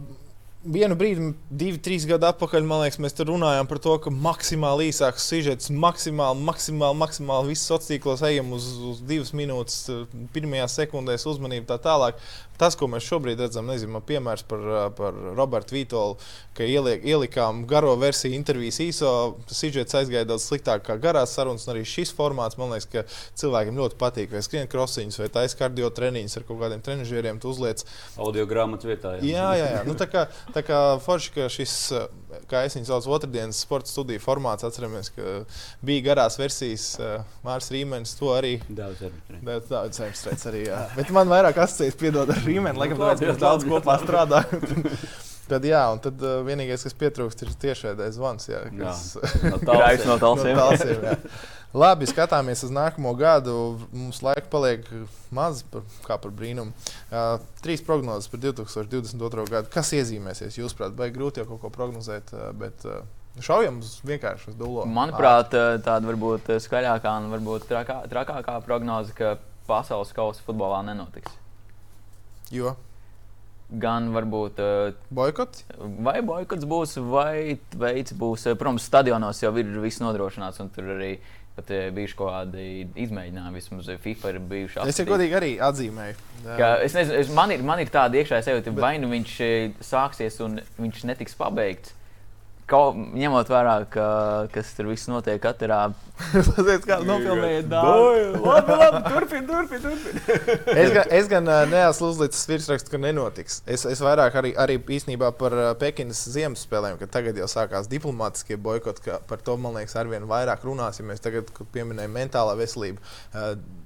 [0.73, 4.89] vienu brīdi, divi, trīs gadi atpakaļ, man liekas, mēs tur runājām par to, ka maksimāli
[4.91, 10.03] īsāks sižets, maksimāli, maksimāli, maksimāli viss sociālos tīklos ejam uz, uz divas minūtes, uh,
[10.35, 12.19] pirmajās sekundēs uzmanību tā tālāk.
[12.57, 16.17] Tas, ko mēs šobrīd redzam, nezinu, piemērs par, uh, par Robertu Vītolu,
[16.57, 19.11] ka ieliek, ielikām garo versiju intervijas īso,
[19.53, 23.05] sižets aizgāja daudz sliktāk kā garās sarunas, un arī šis formāts, man liekas, ka
[23.37, 27.53] cilvēkiem ļoti patīk, vai skrien krosiņus, vai taisa kardio treniņus ar kaut kādiem trenižieriem, tu
[27.53, 27.85] uzliec
[28.17, 29.13] Audio grāmatas vietā.
[29.21, 29.83] Jā, jā, jā.
[29.85, 30.25] Nu, tā kā,
[30.57, 31.75] tā kā forši, ka šis,
[32.49, 35.37] kā es viņu saucu, otrdienas sporta studiju formāts, atceramies, ka
[35.85, 38.57] bija garās versijas, eh, Mārcis Rīmenis to arī.
[38.67, 39.05] Daudz.
[39.37, 40.65] Bet Daudz zemestrīces arī.
[40.71, 40.81] Jā.
[40.97, 44.91] Bet man vairāk asociēts, piedod ar Rīmeni, laikam, daudz labi, kopā strādājam.
[45.47, 48.49] Tad, jā, un tad uh, vienīgais, kas pietrūkst, ir tiešraidais zvans.
[48.49, 49.03] Jā, kas,
[49.45, 50.57] No Grāvis no no talsiem.
[50.59, 51.13] talsiem, jā.
[51.77, 53.53] Labi, skatāmies uz nākamo gadu.
[53.95, 54.87] Mums laika paliek
[55.35, 56.73] maz, par, kā par brīnumu.
[57.07, 59.45] Uh, trīs prognozes par 2022.
[59.51, 59.71] gadu.
[59.71, 60.57] Kas iezīmēsies?
[60.59, 63.03] Jūsuprāt, vai grūti jau kaut ko prognozēt, bet uh,
[63.43, 64.87] šaujam uz vienkārši uz dūlo.
[64.89, 69.37] Manuprāt, tāda varbūt skaļākā un varbūt trakā, trakākā prognoze, ka
[69.69, 71.39] pasaules kausa futbolā nenotiks.
[72.51, 72.75] Jo
[73.67, 75.65] Gan varbūt eh, boikots.
[75.77, 78.45] vai boikots būs, vai veids būs.
[78.47, 81.17] Eh, Protams, stadionos jau ir viss nodrošināts, un tur arī
[81.57, 82.67] pat eh, bijuši kaut kādi
[83.03, 83.59] izmēģinājumi.
[83.59, 84.79] Vismaz FIFA ir bijuši.
[84.87, 86.17] Es jau godīgi arī atzīmēju.
[86.45, 89.77] Ka, es nezinu, es, man, ir, man ir tāda iekšējā sajūta, vai nu viņš eh,
[89.83, 91.96] sāksies un viņš netiks pabeigts.
[92.67, 94.05] Kaut, ņemot vērā, ka,
[94.51, 95.85] kas tur viss notiek katrā.
[96.49, 98.41] Paziet, kā nofilmējiet Doyle.
[98.47, 100.73] Labi, labi, turpin, turpin, turpin.
[100.73, 103.61] es gan, es gan neesmu uzlicis virsrakstu, ka nenotiks.
[103.63, 109.05] Es, es vairāk arī, arī īstenībā par Pekinas Ziemassvētkiem, kad tagad jau sākās diplomātiskie boikoti,
[109.05, 110.99] ka par to, man liekas, arvien vairāk runās.
[110.99, 112.99] Ja mēs tagad pieminējam mentālā veselību,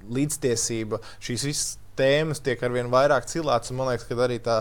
[0.10, 3.72] līdztiesība, šīs visas tēmas tiek arvien vairāk cilāts.
[3.76, 4.58] Man liekas, ka arī tā,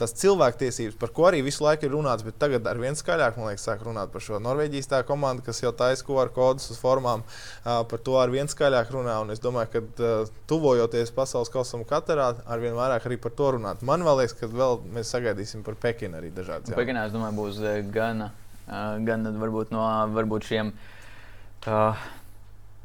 [0.00, 3.50] tas cilvēktiesības, par ko arī visu laiku ir runāts, bet tagad ar vien skaļāk, man
[3.50, 7.24] liekas, sāk runāt par šo Norvēģijas tā komandu, kas jau taisa QR kodus uz formām.
[7.64, 9.18] Par to ar vien skaļāk runā.
[9.24, 10.12] Un es domāju, ka
[10.50, 13.84] tuvojoties pasaules kausam Katarā, ar vien vairāk arī par to runāt.
[13.86, 17.60] Man liekas, ka vēl mēs sagaidīsim par Pekinu arī dažādas Pekinā, es domāju, būs
[17.94, 18.30] gan,
[19.06, 20.72] gan varbūt no varbūt šiem.
[21.60, 21.92] Uh,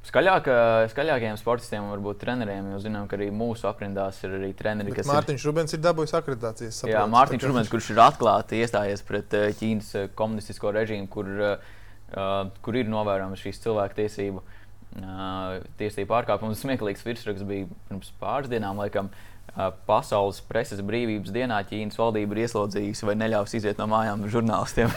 [0.06, 0.48] Skaļāk,
[0.92, 5.02] skaļākajiem sportistiem, un varbūt treneriem, jo zinām, ka arī mūsu aprindās ir arī treneri, Bet
[5.02, 6.78] kas Mārtiņš Rubens ir dabūjis akreditācijas.
[6.84, 6.92] ir.
[6.92, 7.14] Jā, saprotu.
[7.16, 11.72] Mārtiņš Tā Rubens, kurš ir atklāti iestājies pret eh, Ķīnas eh, komunistisko režīmu, kur, eh,
[12.14, 12.36] uh,
[12.66, 16.62] kur ir novērojamas šīs cilvēktiesību uh, tiesību pārkāpumus.
[16.62, 19.10] Smieklīgs virsraksts bija pirms pāris dienām, laikam.
[19.10, 24.92] uh, Pasaules preses brīvības dienā Ķīnas valdība ir ieslodzījusi vai neļaus iziet no mājām žurnālistiem.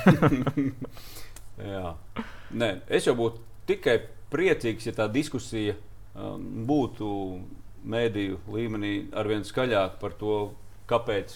[1.73, 1.97] Jā.
[2.59, 4.01] Nē, es jau būtu tikai
[4.33, 5.77] priecīgs, ja tā diskusija
[6.15, 7.09] um, būtu
[7.89, 10.39] mēdīju līmenī arvien skaļāk par to,
[10.91, 11.35] kāpēc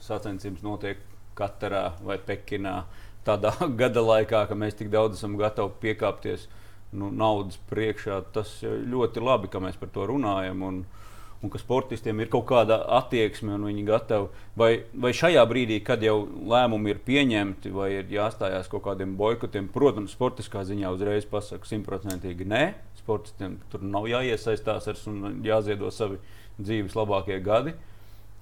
[0.00, 1.00] sacensības notiek
[1.36, 2.84] Katarā vai Pekinā.
[3.24, 6.48] Tādā gada laikā, ka mēs tik daudz esam gatavi piekāpties
[6.92, 10.64] nu, naudas priekšā, tas ir ļoti labi, ka mēs par to runājam.
[10.66, 10.82] Un,
[11.42, 14.26] un ka sportistiem ir kaut kāda attieksme, un viņi ir gatavi.
[14.60, 19.68] Vai, vai šajā brīdī, kad jau lēmumi ir pieņemti, vai ir jāstājās kaut kādiem boikotiem,
[19.72, 22.64] protams, sportiskā ziņā uzreiz pasakā simtprocentīgi nē.
[23.00, 26.18] Sportistiem tur nav jāiesaistās ar un jāziedo savi
[26.60, 27.72] dzīves labākie gadi.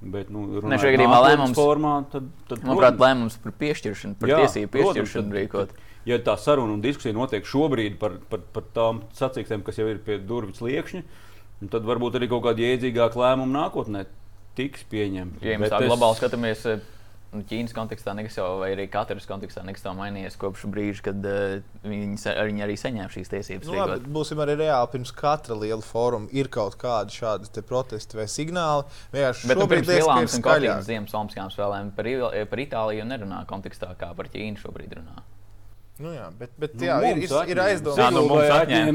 [0.03, 4.29] Bet, nu, Ne, šajā gadījumā lēmums- formā, tad, tad, Manuprāt, protams, lēmums par piešķiršanu, par
[4.31, 5.69] Jā, tiesību protams, piešķiršanu tad- rīkot.
[6.07, 9.99] ja tā saruna un diskusija notiek šobrīd par, par, par tām sacīkstēm, kas jau ir
[9.99, 11.03] pie durvju sliekšņa,
[11.61, 14.07] nu tad varbūt arī kaut kādi iedzīgāki lēmumi nākotnē
[14.59, 15.43] tiks pieņemti.
[15.47, 16.81] Ja mēs tā es- globāli skatāmies, eh,
[17.33, 21.27] nu, Ķīnas kontekstā nekas jau, vai arī Katras kontekstā nekas nav mainījies kopš brīža, kad
[21.29, 23.69] uh, viņi, viņi arī saņēma šīs tiesības.
[23.69, 24.91] Nu, labi, būsim arī reāli.
[24.95, 28.87] Pirms katra liela fóruma ir kaut kādi šādi te protesti vai signāli.
[29.13, 30.87] Vienkārši Bet nu, šobrīd pirms lielām un kārtīgām skaļāk.
[30.89, 32.13] ziemas olimpiskajām spēlēm par,
[32.49, 35.21] par Itāliju nerunā kontekstā, kā par Ķīnu šobrīd runā.
[35.99, 37.99] Nu, jā, bet, bet Nu, jā, ir, ir, ir aizdomas.
[37.99, 38.23] Jā, nu,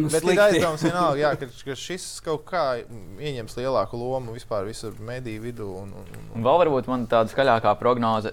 [0.08, 0.43] Bet ir slikti?
[0.45, 5.68] aizdoms vienalga, jā, ka, ka šis kaut kā ieņems lielāku lomu vispār visur mediju vidū.
[5.82, 8.32] Un, un, un, Un vēl varbūt man tāda skaļākā prognoze.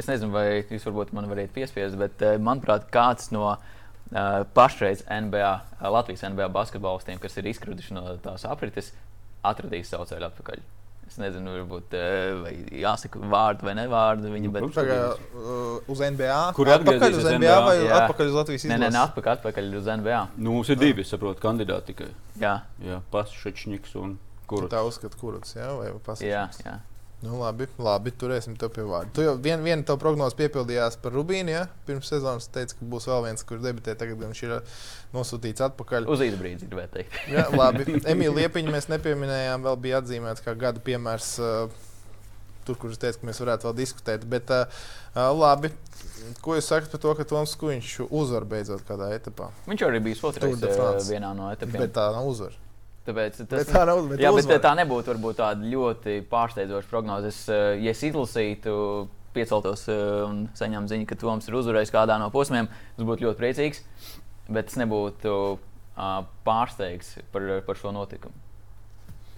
[0.00, 5.04] Es nezinu, vai jūs varbūt man varētu piespiest, bet eh, manuprāt, kāds no uh, pašreiz
[5.08, 5.52] NBA,
[5.92, 8.92] Latvijas NBA basketbolistiem, kas ir izkrutuši no tās aprites,
[9.44, 10.62] atradīs savu ceļu atpakaļ.
[11.10, 12.52] Es nezinu, varbūt eh, vai
[12.84, 14.66] jāsaka vārdu vai nevārdu viņa, Nu, bet.
[14.76, 16.36] Tagad, uh, uz NBA.
[16.54, 17.96] Kur atpakaļ uz atgriezīsies NBA vai Jā.
[18.04, 18.94] atpakaļ uz Latvijas Nē, nē, izlasi?
[18.94, 20.20] nē, atpakaļ, atpakaļ uz NBA.
[20.38, 22.10] Nu, mums ir divi, es saprotu, kandidāti tikai.
[22.38, 22.54] Jā,
[22.86, 24.70] Jā, Paššķiņš un Tu kurš.
[24.70, 26.30] Tā uzskata, kurus, jā, vai pasakāt.
[26.30, 26.76] jā, jā.
[27.20, 29.10] Nu, labi, labi, turēsim to pie vārda.
[29.12, 31.52] Tu jau vien, viena tā prognoze piepildījās par Rubīnu.
[31.52, 31.66] Ja?
[31.84, 33.92] Pirms sezonas teica, ka būs vēl viens, kurš debitē.
[34.00, 34.78] Tagad viņš ir uh,
[35.12, 36.08] nosūtīts atpakaļ.
[36.08, 37.18] Uz īsu brīdi gribētu teikt.
[37.34, 37.84] Jā, labi.
[38.14, 41.34] Emīļa Liepiņa mēs nepieminējām, vēl bija atzīmēts kā gada piemērs.
[41.44, 41.86] Uh,
[42.60, 44.24] Tur, kur es teicu, ka mēs varētu vēl diskutēt.
[44.30, 44.82] Bet, uh,
[45.14, 45.70] uh, labi,
[46.44, 49.48] ko jūs sakat par to, ka Toms Kuņš uzvar beidzot kādā etapā?
[49.68, 51.08] Viņš arī bija otrais Tour de France.
[51.08, 51.80] vienā no etapiem.
[51.86, 52.60] Bet tā nav uzvara.
[53.06, 54.60] Tāpēc tas Bet tā nav bet Jā, bet uzvara.
[54.60, 57.30] tā nebūtu varbūt tāda ļoti pārsteidzoša prognoze.
[57.32, 58.74] Es, eh, ja es izlasītu,
[59.32, 63.40] pieceltos eh, un saņemtu ziņu, ka Toms ir uzvarējis kādā no posmiem, es būtu ļoti
[63.40, 63.82] priecīgs.
[64.50, 65.34] Bet es nebūtu
[66.44, 68.34] pārsteigts par, par šo notikumu.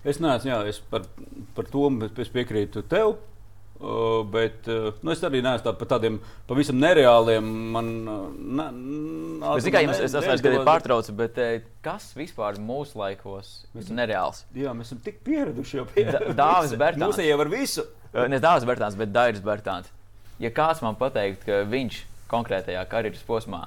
[0.02, 1.04] Es neesmu, jā, es par,
[1.54, 3.16] par to bet es piekrītu tev.
[3.82, 7.42] Uh, bet uh, nu, es arī neesmu tā, par tādiem pavisam nereāliem.
[7.74, 11.64] Man, uh, ne, ne, Es tikai jums es atceros, ka ir neizdevās- pārtraucis, bet eh,
[11.82, 14.44] kas vispār mūsu laikos Mēs- ir nereāls?
[14.54, 17.02] Jā, mēs esam tik pieraduši jau pie Da- Dāvis Bertāns.
[17.02, 17.82] Mums jau ar visu.
[18.14, 19.90] Eh, Ne Dārzs Bertāns, bet Dairis Bertāns.
[20.38, 23.64] ja kāds man pateiktu, ka viņš konkrētajā karjeras posmā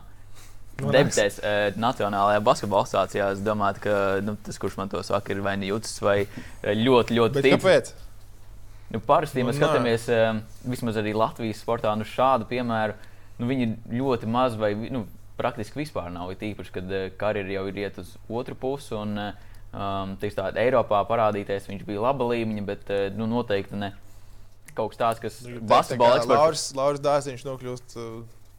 [0.77, 5.39] debitēs uh, Nacionālajā basketbola asociācijā, es domāju, ka nu, tas, kurš man to saka, ir
[5.45, 7.53] vai nu jūtas, vai eh, ļoti, ļoti Bet tic.
[7.61, 7.93] kāpēc?
[8.95, 9.67] Nu, parasti, ja Nu, mēs nē.
[9.67, 10.39] skatāmies um,
[10.71, 12.95] vismaz arī Latvijas sportā, nu, šādu piemēru,
[13.41, 15.03] nu, viņi ļoti maz vai nu,
[15.35, 16.31] praktiski vispār nav.
[16.31, 18.93] Ir tīpaši, kad uh, karjera jau ir iet uz otru pusi.
[18.95, 23.79] Un, uh, um, tieši tādā Eiropā parādīties, viņš bija laba līmeņa, bet uh, nu, noteikti
[23.79, 23.91] ne
[24.75, 26.39] kaut kas tāds, kas basketbola eksperts.
[26.39, 28.09] Lauris, Lauris Dārziņš nokļūst uh,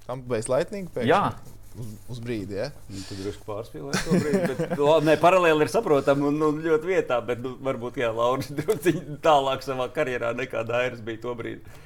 [0.06, 1.12] tam bez laitnīgi pēkšņi.
[1.12, 1.55] Jā.
[1.76, 2.70] Uz, uz brīdi, ja?
[2.88, 4.42] Nu, Tur drusku pārspīlēt to brīdi.
[4.48, 8.48] Bet, labi, nē, paralēli ir saprotami un, un ļoti vietā, bet nu, varbūt jā, Lauris
[8.56, 11.82] drusku tālāk savā karjerā nekā Dairis bija to brīdi.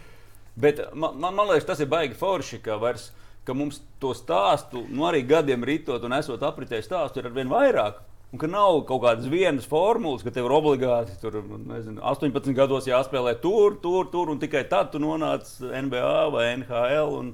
[0.61, 3.09] Bet man, man, man liekas, tas ir baigi forši, ka, vairs,
[3.47, 7.99] ka mums to stāstu, nu arī gadiem ritot un esot apritē stāstu, ir arvien vairāk.
[8.31, 12.87] Un ka nav kaut kādas vienas formulas, ka tev ir obligāti tur, nezinu, 18 gados
[12.87, 17.17] jāspēlē tur, tur, tur, un tikai tad tu nonāc NBA vai NHL.
[17.19, 17.33] Un,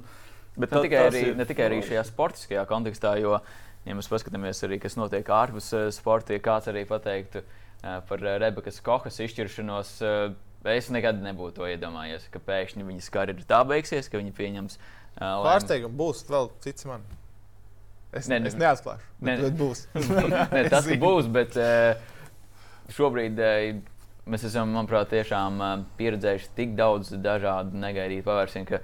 [0.57, 3.37] Bet ne tikai, tas arī, ir ne tikai arī šajā sportiskajā kontekstā, jo,
[3.85, 8.23] ja mēs paskatāmies arī, kas notiek ārpus eh, sporta, ja kāds arī pateiktu eh, par
[8.25, 9.93] eh, Rebekas Kohas izšķiršanos,
[10.67, 15.45] es nekad nebūtu to iedomājies, ka pēkšņi viņas karjera tā beigsies, ka viņa pieņems lēmumu.
[15.45, 17.05] Pārsteigums būs vēl cits man.
[18.17, 19.05] Es, ne, ne- es neatklāšu.
[19.21, 19.85] Nē, Bet, bet būs.
[20.55, 21.55] Nē, tas būs, bet
[22.97, 23.39] šobrīd
[24.27, 25.61] mēs esam, manuprāt, tiešām
[25.99, 28.81] pieredzējuši tik daudz dažādu negaidītu pavērsienu, ka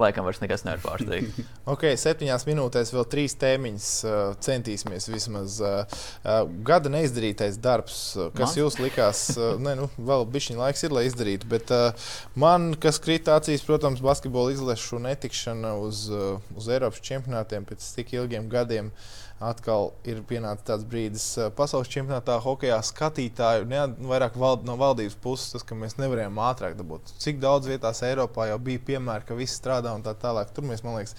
[0.00, 1.36] laikam vairs nekas nevar pārsteigt.
[1.72, 3.88] Ok, septiņās minūtēs vēl trīs tēmiņas.
[4.06, 5.58] Uh, centīsimies vismaz.
[5.58, 8.58] Uh, uh, gada neizdarītais darbs, uh, kas Mans?
[8.60, 11.50] jums likās, uh, ne, nu, vēl bišķiņa laiks ir, lai izdarītu.
[11.50, 17.66] Bet uh, man, kas krita acīs, protams, basketbola izlešu netikšana uz, uh, uz Eiropas čempionātiem
[17.66, 18.92] pēc tik ilgiem gadiem.
[19.36, 25.18] Atkal ir pienācis tāds brīdis, uh, pasaules čempionātā hokeja skatītāju, ne, vairāk vald, no valdības
[25.20, 27.12] puses, tas, ka mēs nevarējām ātrāk dabūt.
[27.20, 30.54] Cik daudz vietās Eiropā jau bija piemēri, ka viss strādā un tā tālāk.
[30.56, 31.18] Tur mēs, man liekas,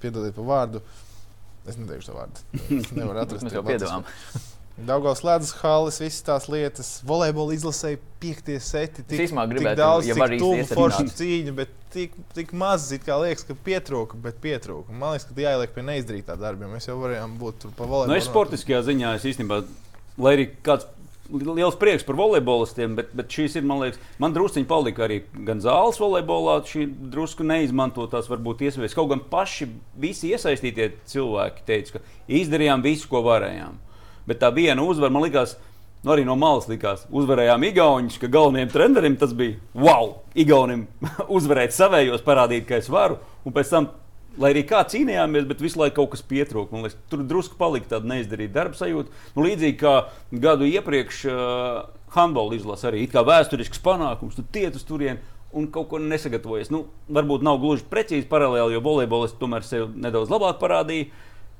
[0.00, 0.84] piedodiet par vārdu.
[1.68, 2.46] Es neteikšu to vārdu.
[2.80, 3.44] Es nevaru atrast.
[3.48, 4.00] Mēs jau
[4.86, 9.02] Daudzos slēdzas halas, visas tās lietas, volejbola izlasēja piektie seti.
[9.08, 11.16] Es īstenībā gribētu, tik daudz, ja var tik forša runāt.
[11.18, 14.94] cīņa, bet tik, tik maz, it kā liekas, ka pietrūka, bet pietrūka.
[14.94, 18.12] Man liekas, ka jāieliek pie neizdarītā darba, jo mēs jau varējām būt tur pa volejbolu.
[18.12, 19.64] Nu, es sportiskajā ziņā es īstenībā,
[20.22, 20.86] lai arī kāds
[21.28, 25.60] liels prieks par volejbolistiem, bet, bet šīs ir, man liekas, man druskuļi palika arī gan
[25.64, 28.96] zāles volejbolā, šī drusku neizmantotās, varbūt iespējas.
[28.96, 29.68] Kaut gan paši
[30.00, 33.76] visi iesaistītie cilvēki teica, ka izdarījām visu, ko varējām.
[34.28, 35.56] Bet tā viena uzvara man likās.
[36.04, 40.20] Nu, arī no malas likās, uzvarējām Igaunijas, ka galvenajam trenerim tas bija wow!
[40.38, 40.84] Igaunim
[41.36, 43.18] uzvarēt savējos, parādīt, ka es varu.
[43.42, 43.88] Un pēc tam
[44.38, 46.72] lai arī kā cīnījāmies, bet visu laiku kaut kas pietrūka.
[46.74, 49.24] Man liekas, tur drusku palika tāda neizdarīta darba sajūta.
[49.34, 49.94] Nu, līdzīgi kā
[50.44, 51.80] gadu iepriekš uh,
[52.14, 55.20] handbola izlase arī it kā vēsturisks panākums, tu tiec uz turieni.
[55.56, 56.68] Un kaut ko nesagatavojies.
[56.68, 61.08] Nu, varbūt nav gluži precīzi paralēli, jo volejbolists tomēr sev nedaudz labāk parādīja.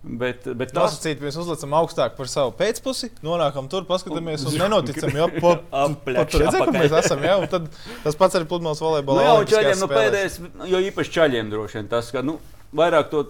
[0.08, 5.12] Bet, bet tas Nosacīt, mēs uzlicam augstāk par savu pēcpusi, nonākam tur, paskatāmies un nenoticam,
[5.12, 6.78] jo Apļakš, po, tur redzam, apakaļ.
[6.80, 7.24] mēs esam.
[7.28, 7.66] Jā, tad
[8.06, 9.26] tas pats arī pludmales Nu, volejbolā.
[9.26, 9.98] jā, un olimpiskajās čaļiem spēlēs.
[10.00, 12.38] pēdējais, jo īpaši čaļiem droši vien tas, ka nu,
[12.72, 13.26] vairāk to.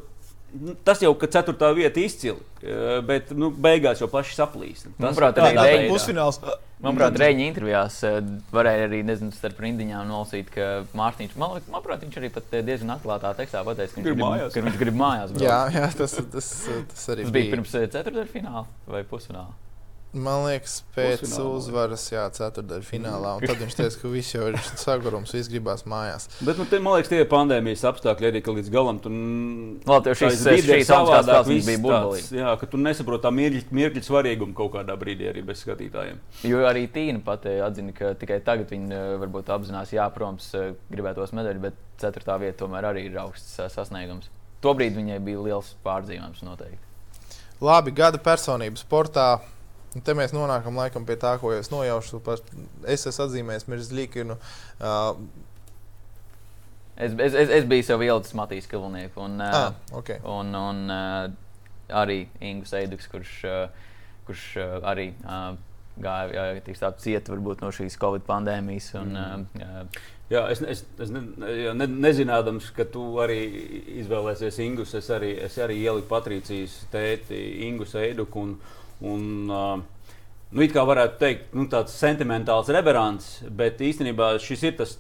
[0.53, 4.89] Nu, Tas jau ir ceturtā vieta izcili, eh, bet nu, beigās jau paši saplīst.
[4.89, 6.41] Tas Manuprāt, arī ir pusfināls.
[6.79, 8.19] Manuprāt, Reņģa intervijās eh,
[8.55, 10.69] varēja arī, nezinu, starp rindiņām nolasīt, ka
[10.99, 14.21] Mārtiņš, man liekas, manuprāt, viņš arī pat eh, diezgan atklātā tekstā pateica, ka viņš Grib
[14.21, 14.53] grib, mājās.
[14.55, 15.33] ka viņš grib mājās.
[15.43, 16.53] Jā, jā tas, tas,
[16.93, 19.68] tas arī Tas bija pirms eh, ceturtdaļa fināla vai pusfināla.
[20.17, 21.49] Man liekas, pēc Pusfinālā.
[21.59, 23.35] uzvaras, jā, ceturtdaļā finālā.
[23.37, 26.31] Un tad viņš teica, ka viss jau ir sagurums, viss gribās mājās.
[26.41, 29.01] Bet, nu, te, man liekas, tie ir pandēmijas apstākļi arī, ka līdz galam
[30.65, 32.31] šīs augstākās spēles bija burbulīgs.
[32.39, 36.25] Jā, ka tu nesaproti tā mirkļa, mirkļa svarīgumu kaut kādā brīdī arī bez skatītājiem.
[36.49, 40.73] Jo arī Tīna pati atzina, ka tikai tagad viņa eh, varbūt apzinās, jā, protams, eh,
[40.89, 44.33] gribētos medaļu, bet ceturtā vieta tomēr arī ir augsts eh, sasniegums.
[44.65, 46.81] Tobrīd viņai bija liels pārdzīvojums noteikti.
[47.61, 49.29] Labi, gada personība sportā.
[49.97, 52.21] Un te mēs nonākam laikam pie tā, ko es nojaušu.
[52.25, 52.43] Par-
[52.85, 54.37] Es esmu atzīmējis Mirzlīkinu.
[54.81, 55.21] Uh,
[56.99, 60.19] Es, es, es, es biju sev ielicis Matīs Kilnieku un, eh, ah, okay.
[60.27, 61.29] un, un uh,
[61.95, 63.93] arī Ingus Eiduks, kurš, uh,
[64.27, 65.53] kurš uh, arī uh,
[66.03, 68.89] gāja tā cieta varbūt no šīs Covid pandēmijas.
[68.99, 71.23] Un, uh, uh, Jā, es, es, es ne,
[71.73, 73.39] ne, nezinādams, ka tu arī
[74.03, 74.91] izvēlēsies Ingus.
[74.99, 78.43] Es arī, es arī ieliku Patricijas tēti, Ingus Eiduku.
[78.43, 78.59] Un,
[79.01, 79.77] un, uh,
[80.51, 84.97] nu, it kā varētu teikt, nu, tāds sentimentāls reverants, bet īstenībā šis ir tas,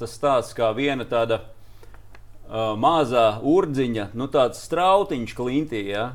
[0.00, 6.10] tas stāsts kā viena tāda uh, mazā urdziņa, nu, tāds strautiņš klintī, ja,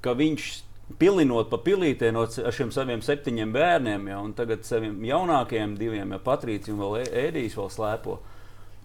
[0.00, 0.50] ka viņš
[0.98, 6.18] pilinot pa pilītē no šiem saviem septiņiem bērniem, ja, un tagad saviem jaunākajiem diviem, ja
[6.24, 8.18] Patrīcija un vēl Ē- Ēdijs vēl slēpo.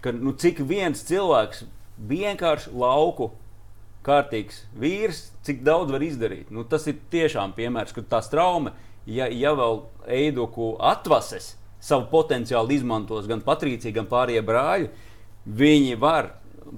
[0.05, 1.63] ka nu, cik viens cilvēks
[1.97, 3.31] vienkārši lauku
[4.05, 6.51] kārtīgs vīrs, cik daudz var izdarīt.
[6.53, 8.75] Nu, tas ir tiešām piemērs, ka tā trauma,
[9.09, 14.89] ja, ja vēl Eiduku atvases savu potenciālu izmantos gan Patricija, gan pārējie brāļi,
[15.45, 16.31] viņi var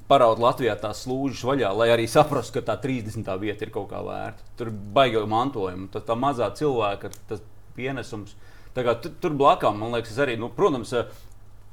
[0.07, 3.29] paraut Latvijā tās slūžas vaļā, lai arī saprastu, ka tā 30.
[3.39, 4.43] vieta ir kaut kā vērta.
[4.59, 7.11] Tur ir baigta mantojuma, tā, mazā cilvēka
[7.77, 8.35] pienesums.
[8.75, 10.91] Tur, tur blakām, man liekas, arī, nu, protams,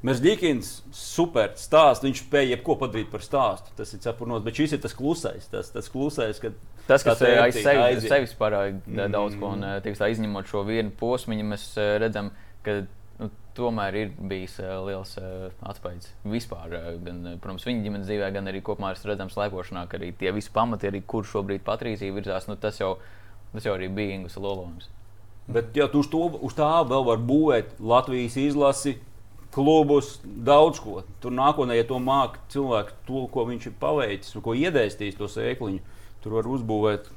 [0.05, 2.05] Merzlikins super stāsts.
[2.05, 3.73] Viņš spēja jebko padarīt par stāstu.
[3.79, 5.47] Tas ir cepurnos, bet šis ir tas klusais.
[5.53, 9.15] Tas, tas klusais, kad tas, kas aiz sevis, sevis parāda mm.
[9.15, 11.71] daudz ko, un tiks, tā, izņemot šo vienu posmu, mēs
[12.03, 12.29] redzam,
[12.67, 12.83] ka
[13.23, 15.15] nu, tomēr ir bijis uh, liels
[15.65, 16.77] atspējs vispār.
[17.07, 20.91] Gan, protams, viņa ģimenes dzīvē, gan arī kopumā redzam slēpošanā, ka arī tie visi pamati,
[20.91, 22.99] arī kur šobrīd Patrīzija virzās, nu, tas, jau,
[23.55, 24.93] tas jau arī bija Ingus lolojums.
[25.49, 28.99] Bet, ja tu uz, to, uz tā vēl var būvēt Latvijas izlasi,
[29.55, 31.03] klubus, daudz ko.
[31.23, 35.83] Tur nākotnē, ja to māca cilvēks, to, ko viņš ir paveicis, ko iedēstījis to sēkliņu,
[36.25, 37.11] tur var uzbūvēt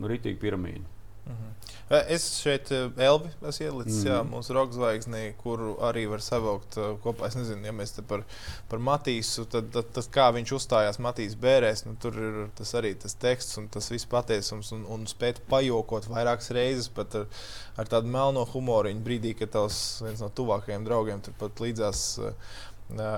[0.00, 0.86] rītīgu piramīdu.
[1.26, 1.65] Mhm.
[1.86, 4.08] Es šeit Elvi esmu ielicis, mm.
[4.08, 4.32] jā, mhm.
[4.34, 7.28] mūsu roka zvaigznī, kuru arī var savilkt kopā.
[7.30, 8.24] Es nezinu, ja mēs te par,
[8.70, 12.96] par Matīsu, tad, tad, tad kā viņš uzstājās Matīs bērēs, nu, tur ir tas arī
[12.98, 17.30] tas teksts un tas viss patiesums un, un spēt pajokot vairākas reizes pat ar,
[17.78, 18.90] ar tādu melno humoru.
[19.06, 22.04] Brīdī, kad tavs viens no tuvākajiem draugiem turpat līdzās.
[22.18, 23.16] Uh,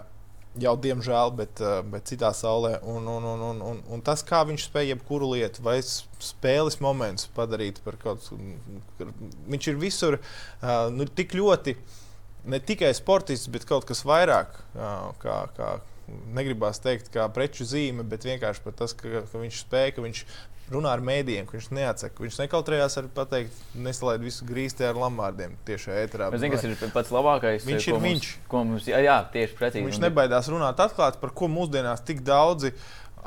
[0.57, 2.79] jau diemžēl, bet, eh, bet citā saulē.
[2.83, 7.29] Un, un, un, un, un, un tas, kā viņš spēja jebkuru lietu vai spēles momentu
[7.37, 8.39] padarīt par kaut ko,
[9.49, 11.77] viņš ir visur uh, nu, tik ļoti.
[12.49, 15.73] Ne tikai sportists, bet kaut kas vairāk, uh, kā, kā
[16.35, 20.23] negribās teikt, kā preču zīme, bet vienkārši tas, ka, ka viņš spēja, ka viņš
[20.75, 22.23] runā ar mēdījiem, ka viņš neatsaka.
[22.25, 26.31] Viņš nekautrējās ar pateikt, nesalaid visu grīzti ar lamārdiem tieši ēterā.
[26.35, 27.67] Es zinu, kas ir pats labākais.
[27.69, 28.31] Viņš ir mums, viņš.
[28.55, 29.89] Mums, jā, jā, tieši precīzi.
[29.89, 32.75] Viņš nebaidās runāt atklāti, par ko mūsdienās tik daudzi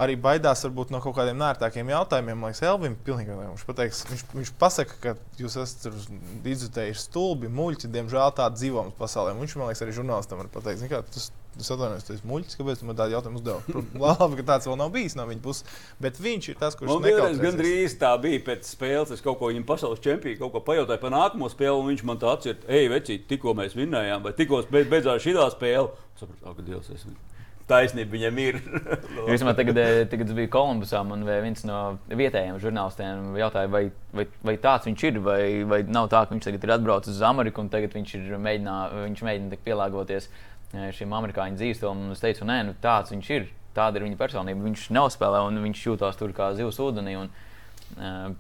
[0.02, 2.46] arī baidās varbūt, no kaut kādiem nērtākiem jautājumiem.
[2.48, 8.34] Liekas, Elvim pilnīgi viņš pateiks, viņš, viņš pasaka, ka jūs esat izjutējuši stulbi, muļķi, diemžēl
[8.38, 9.36] tāda dzīvojums pasaulē.
[9.40, 11.30] Viņš man liekas, arī žurnālistam var pateikt, ka tas
[11.60, 13.82] Es atvainojos, tas ir muļķis, kāpēc man tādu jautājumu uzdeva.
[14.00, 15.66] Labi, ka tāds vēl nav bijis no viņa puses.
[16.02, 19.12] Bet viņš ir tas, kurš man liekas, gandrīz tā bija pēc spēles.
[19.12, 22.22] Es kaut ko viņam pasaules čempionā kaut ko pajautāju par nākamo spēli, un viņš man
[22.22, 25.92] tā atcerās, ej, vecīt, tikko mēs vinnējām, vai tikko beidzās šī spēle.
[26.22, 27.06] Sapratu, ka Dievs, es
[27.72, 28.60] taisnība viņam ir.
[29.30, 31.80] Jūs man tagad, eh, tagad bija Kolumbusā, un viens no
[32.10, 33.84] vietējiem žurnālistiem jautāja, vai,
[34.16, 37.26] vai, vai tāds viņš ir, vai, vai nav tā, ka viņš tagad ir atbraucis uz
[37.28, 38.78] Ameriku un tagad viņš, ir mēģinā,
[39.08, 40.30] viņš mēģina pielāgoties
[40.72, 42.06] šim amerikāņu dzīvesstilam.
[42.16, 43.50] Es teicu, nē, nu, tāds viņš ir.
[43.76, 44.66] Tāda ir viņa personība.
[44.68, 47.14] Viņš neuzspēlē un viņš jūtas tur kā zivs ūdenī.
[47.22, 47.30] Un,
[47.96, 48.34] uh,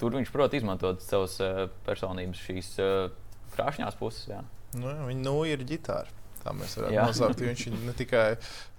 [0.00, 3.10] tur viņš prot izmantot savas uh, personības, šīs uh,
[3.56, 4.30] krāšņās puses.
[4.32, 4.40] Jā.
[4.80, 6.08] Nu, viņa nu ir ģitāra.
[6.40, 7.04] Tā mēs jā.
[7.04, 7.42] nosaukt.
[7.44, 8.24] Viņš ne tikai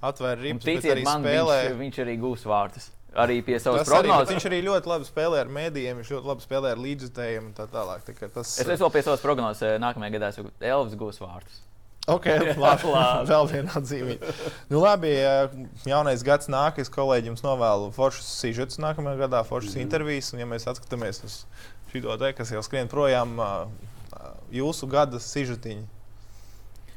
[0.01, 1.59] atvēra rīpus, bet arī man, spēlē.
[1.67, 2.89] Viņš, viņš arī gūs vārtus.
[3.21, 4.31] Arī pie savas prognozes.
[4.31, 7.67] Viņš arī ļoti labi spēlē ar mēdījiem, viņš ļoti labi spēlē ar līdzjutējiem un tā
[7.69, 8.05] tālāk.
[8.07, 8.53] Tā tas...
[8.55, 11.59] Es, es vēl pie savas prognozes nākamajā gadā esmu Elvis gūs vārtus.
[12.07, 12.25] Ok,
[12.57, 13.29] labi, labi.
[13.29, 14.17] vēl viena atzīme.
[14.71, 15.11] Nu, labi,
[15.85, 19.83] jaunais gads nāk, es kolēģiem novēlu foršus sižetus nākamajā gadā, foršas mm.
[19.85, 20.31] intervijas.
[20.33, 21.43] Un, ja mēs skatāmies uz
[21.91, 23.37] šo te, kas jau skrien projām,
[24.53, 25.85] jūsu gada sižetiņi.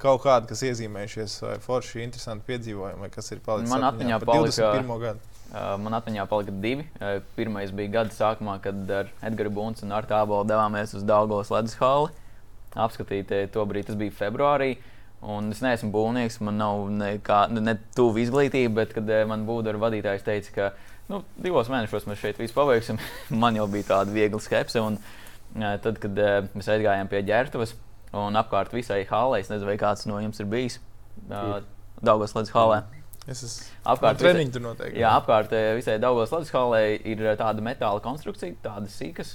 [0.00, 5.14] Kaut kādi, kas iezīmējušies, vai forši, interesanti piedzīvojumi, vai kas ir palicis man atmiņā, palika,
[5.80, 6.84] man atmiņā palika divi.
[7.36, 11.76] Pirmais bija gada sākumā, kad ar Edgars Bunsu un Artu Abolu devāmies uz Daugos ledus
[11.80, 12.12] hali.
[12.74, 14.74] Apskatīt, to brīdi tas bija februārī.
[14.74, 14.90] Uh,
[15.25, 19.81] Un es neesmu būvnieks, man nav nekā, ne tuvu izglītība, bet kad eh, man būvniecības
[19.81, 20.66] vadītājs teica, ka
[21.09, 23.01] nu, divos mēnešos mēs šeit visu paveiksim,
[23.43, 24.83] man jau bija tāda viegla skepse.
[24.85, 24.99] Un,
[25.57, 27.72] eh, tad, kad eh, mēs aizgājām pie ģērbtuves
[28.20, 30.77] un apkārt visai halē, es nezinu, vai kāds no jums ir bijis
[32.05, 32.83] Daugos līdz halē.
[33.31, 35.01] Es esmu apkārt tur noteikti.
[35.01, 39.33] Jā, apkārt visai Daugos līdz halē ir tāda metāla konstrukcija, tāda sīkas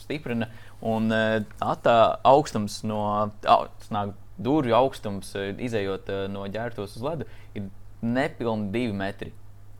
[0.00, 0.48] stiprina.
[0.82, 3.04] Un tā augstums no,
[3.44, 3.92] tas
[4.38, 7.68] durvju augstums, eh, izējot eh, no ģērbtos uz ledu, ir
[8.04, 9.32] nepilnīgi divi metri.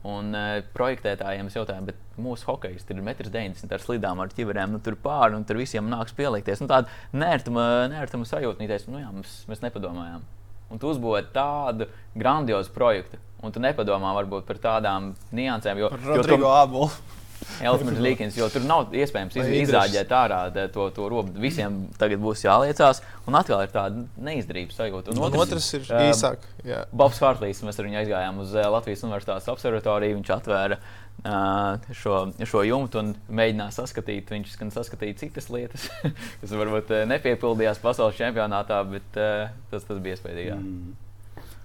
[0.04, 4.74] Un uh, projektētājiem es jautāju, bet mūsu hokeja ir 1,90 m ar slidām, ar ķiverēm,
[4.76, 6.60] nu, tur pāri, un tur visiem nāks pielikties.
[6.60, 10.26] Nu, tāda nērtuma, nērtuma sajūta, nu, jā, mēs, mēs nepadomājām.
[10.68, 11.88] Un tu uzbūvēji tādu
[12.20, 15.80] grandiozu projektu, un tu nepadomā varbūt par tādām niansēm.
[15.80, 17.23] Jo, Rodrigo jo, tu,
[17.64, 20.40] Elfmans Līkins, jo tur nav iespējams iz, izrāģēt ārā
[20.74, 21.34] to, to robu.
[21.40, 25.14] Visiem tagad būs jāliecās, un atkal ir tāda neizdarības sajūta.
[25.14, 26.44] Un otrs, un otrs ir uh, īsāk.
[26.66, 26.82] Jā.
[26.92, 32.64] Bobs Hārtlīs, mēs ar viņu aizgājām uz Latvijas Universitātes observatoriju, viņš atvēra uh, šo, šo
[32.66, 34.34] jumtu un mēģināja saskatīt.
[34.34, 35.88] Viņš gan saskatīja citas lietas,
[36.42, 40.62] kas varbūt nepiepildījās pasaules čempionātā, bet uh, tas, tas bija iespējams.
[40.64, 41.00] Mm.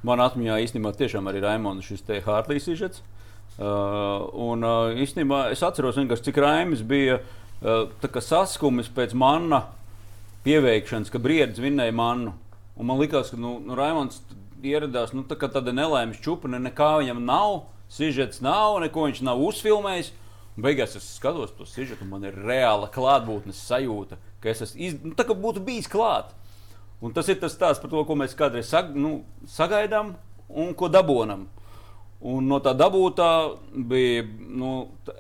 [0.08, 3.02] Man atmiņā īstenībā tiešām arī Raimons šis te Hārtlīs izžets.
[3.02, 3.16] Uh,
[3.60, 9.66] un uh, īstenībā es atceros, cik Raimis bija uh, saskumis pēc manna
[10.46, 12.34] pieveikšanas, ka Briedis vinnēja mannu.
[12.80, 14.22] Un man liekas, ka nu, nu, Raimons
[14.64, 20.14] ieradās nu, tā tāda nelaimes čūpa, nekā viņam nav, sižets nav, neko viņš nav uzfilmējis.
[20.56, 24.82] Un beigās es skatos to sižetu, un man ir reāla klātbūtnes sajūta, ka es esmu
[24.88, 24.98] iz...
[25.04, 26.34] nu, tā kā būtu bijis klāt.
[27.04, 28.92] Un tas ir tas stāsts par to, ko mēs kādreiz sag...
[28.96, 30.16] nu, sagaidām
[30.50, 31.48] un ko dabūjam.
[32.20, 33.30] Un no tā dabūtā
[33.88, 34.26] bija.
[34.52, 34.72] Nu,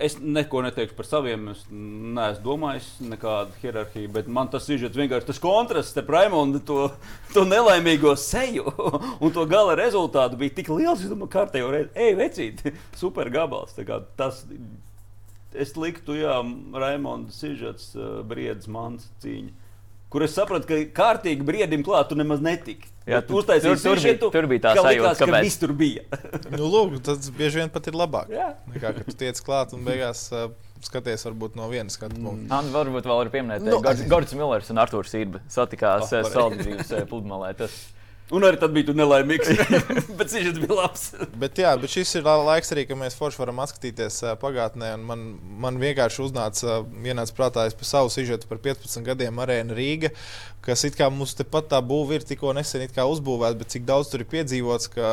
[0.04, 1.45] es neko neteikšu par saviem.
[1.54, 4.12] Es neesmu domājis, nekāda hierarhija.
[4.18, 6.89] Bet man tas ir vienkārši tas kontrasts starp Raimondu, to,
[7.32, 8.68] to nelaimīgo seju
[9.24, 11.06] un to gala rezultātu bija tik liels.
[11.06, 12.68] Es domāju, kārtējo reizi, ej, vecīt,
[13.02, 13.80] super gabals.
[14.20, 14.43] Tas,
[15.56, 16.36] es liktu, jā,
[16.84, 17.93] Raimonda Sižets,
[18.28, 19.56] Briedis, Mans cīņa
[20.10, 22.89] kur es sapratu, ka kārtīgi briedim klāt, tu nemaz netiki.
[23.10, 26.05] Jā, tu uztaisīji tur, tur, bija, tur bija tā sajūta, ka viss tur bija.
[26.57, 28.32] nu, lūk, tas bieži vien pat ir labāk.
[28.34, 28.51] Jā.
[28.70, 30.49] Nekā, ka tu tiec klāt un beigās uh,
[30.86, 32.62] skaties varbūt no vienas skatu punkta.
[32.62, 32.74] Mm.
[32.76, 37.55] Varbūt vēl var pieminēt, ka nu, Gords Millers un Artūrs Sība satikās oh, Saldrības pludmalē.
[37.60, 37.80] Tas
[38.30, 39.49] Un arī tad bija tu nelaimīgs.
[40.20, 41.05] bet viņš bija labs.
[41.41, 44.91] bet, jā, bet šis ir laiks arī, kad mēs forši varam atskatīties pagātnē.
[45.01, 45.24] Man,
[45.64, 50.14] man vienkārši uznāca vienāds prātā par savu sižetu par 15 gadiem Arēna Rīga,
[50.70, 54.24] kas it kā mums tepat tā būva ir tikko nesen uzbūvēta, bet cik daudz tur
[54.24, 55.11] ir piedzīvots, ka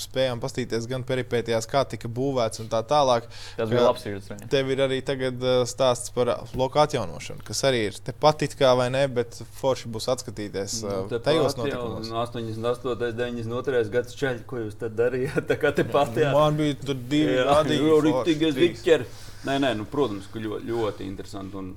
[0.00, 3.28] spējām pastīties gan peripētījās, kā tika būvēts un tā tālāk.
[3.56, 4.46] Tas bija labs sižets.
[4.52, 8.88] Tev ir arī tagad stāsts par loku atjaunošanu, kas arī ir tepat it kā vai
[8.92, 12.12] ne, bet forši būs atskatīties nu, tajos notikumos.
[12.12, 15.46] 98, 99 gads čaļi, ko jūs tad darījāt?
[15.50, 16.26] Tā kā te pati.
[16.34, 17.78] Man bija tur divi gadi.
[17.78, 19.08] Jā, rīktīgais vikķeri.
[19.48, 21.58] Nē, nē, nu, protams, ka ļoti, ļoti interesanti.
[21.60, 21.72] Un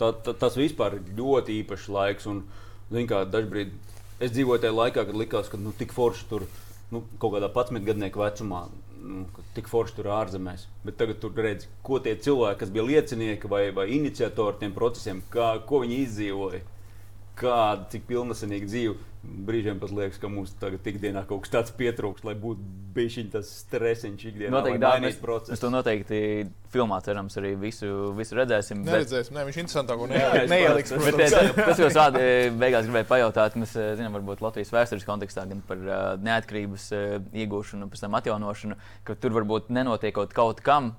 [0.00, 2.28] tā, tā, tas vispār ir ļoti īpašs laiks.
[2.30, 2.44] Un,
[2.90, 3.74] kā, dažbrīd
[4.20, 6.46] es dzīvoju tajā laikā, kad likās, ka nu, tik forši tur
[6.90, 8.66] nu, kaut kādā 11 gadnieku vecumā.
[9.00, 9.24] Nu,
[9.56, 10.66] tik forši tur ārzemēs.
[10.84, 15.22] Bet tagad tur redz, ko tie cilvēki, kas bija liecinieki vai, vai iniciatori tiem procesiem,
[15.32, 16.60] kā, ko viņi izdzīvoja,
[17.40, 22.24] kāda, cik pilnasenīga dzīve Brīžiem pat liekas, ka mums tagad ikdienā kaut kas tāds pietrūkst,
[22.24, 22.62] lai būtu
[22.94, 24.52] bijis tas stresiņš ikdienā.
[24.54, 25.18] Noteikti tā, mēs,
[25.50, 26.20] mēs to noteikti
[26.72, 28.80] filmā cerams arī visu, visu redzēsim.
[28.86, 29.42] Neredzēsim, bet...
[29.42, 30.94] ne, viņš interesantāk un neieliks.
[31.04, 32.24] bet, bet, tas, ko sādi
[32.62, 37.06] beigās gribēju pajautāt, mēs zinām, varbūt Latvijas vēstures kontekstā gan par uh, neatkarības uh,
[37.44, 40.94] iegūšanu, pēc tam atjaunošanu, ka tur varbūt nenotiekot kaut kam,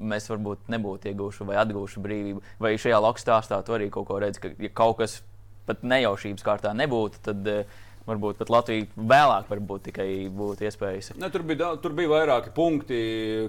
[0.00, 2.44] mēs varbūt nebūtu ieguvuši vai atguvuši brīvību.
[2.62, 5.20] Vai šajā lauka stāstā tu arī kaut ko redzi, ka ja kaut kas
[5.66, 11.12] pat nejaušības kārtā nebūtu, tad uh, varbūt pat Latvija vēlāk varbūt tikai būtu iespējas.
[11.18, 13.00] Ne, tur, bija, tur bija vairāki punkti,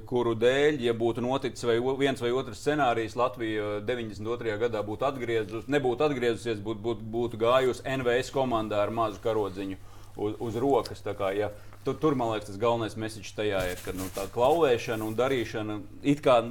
[0.10, 4.58] kuru dēļ, ja būtu noticis vai viens vai otrs scenārijs, Latvija 92.
[4.64, 9.78] gadā būtu atgriezusies, nebūtu atgriezusies, būtu, būtu, būtu gājusi NVS komandā ar mazu karodziņu
[10.16, 11.06] uz, uz rokas.
[11.06, 11.52] Kā, ja,
[11.86, 15.82] tur, tur, man liekas, tas galvenais mesiķis tajā ir, ka nu, tā klauvēšana un darīšana
[16.02, 16.42] it kā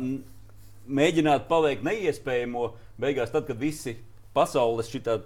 [0.87, 2.69] mēģināt paveikt neiespējamo,
[3.03, 3.99] beigās tad, kad visi
[4.37, 5.19] pasaules šitā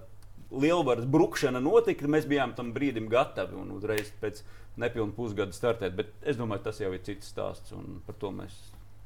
[0.51, 4.43] lielvaras brukšana notika, mēs bijām tam brīdim gatavi un uzreiz pēc
[4.81, 5.97] nepilna pusgada startēt.
[5.99, 7.75] Bet es domāju, tas jau ir cits stāsts.
[8.07, 8.57] Par to mēs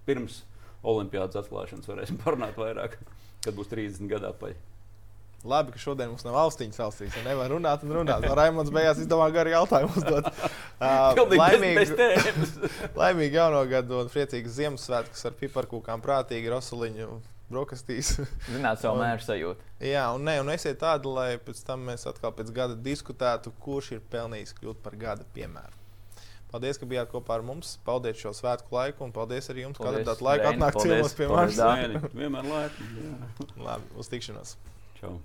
[0.09, 0.43] pirms
[0.85, 2.99] Olimpiādas atklāšanas varēsim parunāt vairāk,
[3.45, 4.63] kad būs 30 gadu atpakaļ.
[5.45, 7.17] Labi, ka šodien mums nav austiņas austiņas.
[7.27, 8.25] Nevar runāt un runāt.
[8.33, 10.31] Raimons beigās izdomā garu jautājumu uzdot.
[10.81, 11.85] Uh, laimīgi,
[12.97, 17.11] laimīgi jauno gadu un priecīgas Ziemassvētkus ar piparkūkām, prātīgi rosuliņu
[17.51, 18.15] brokastīs.
[18.55, 19.71] Zināt, savu mēru sajūtu.
[19.85, 23.95] Jā, un, ne, un esiet tādi, lai pēc tam mēs atkal pēc gada diskutētu, kurš
[23.99, 25.81] ir pelnījis kļūt par gada piemēru.
[26.55, 27.73] Paldies, ka bijāt kopā ar mums.
[27.87, 31.59] Paldies šo svētku laiku, un paldies arī jums, ka atradāt laiku atnākt ciemos pie manis.
[32.15, 33.11] Vienmēr laipni.
[33.59, 34.55] Labi, uz tikšanos.
[35.03, 35.19] Čau.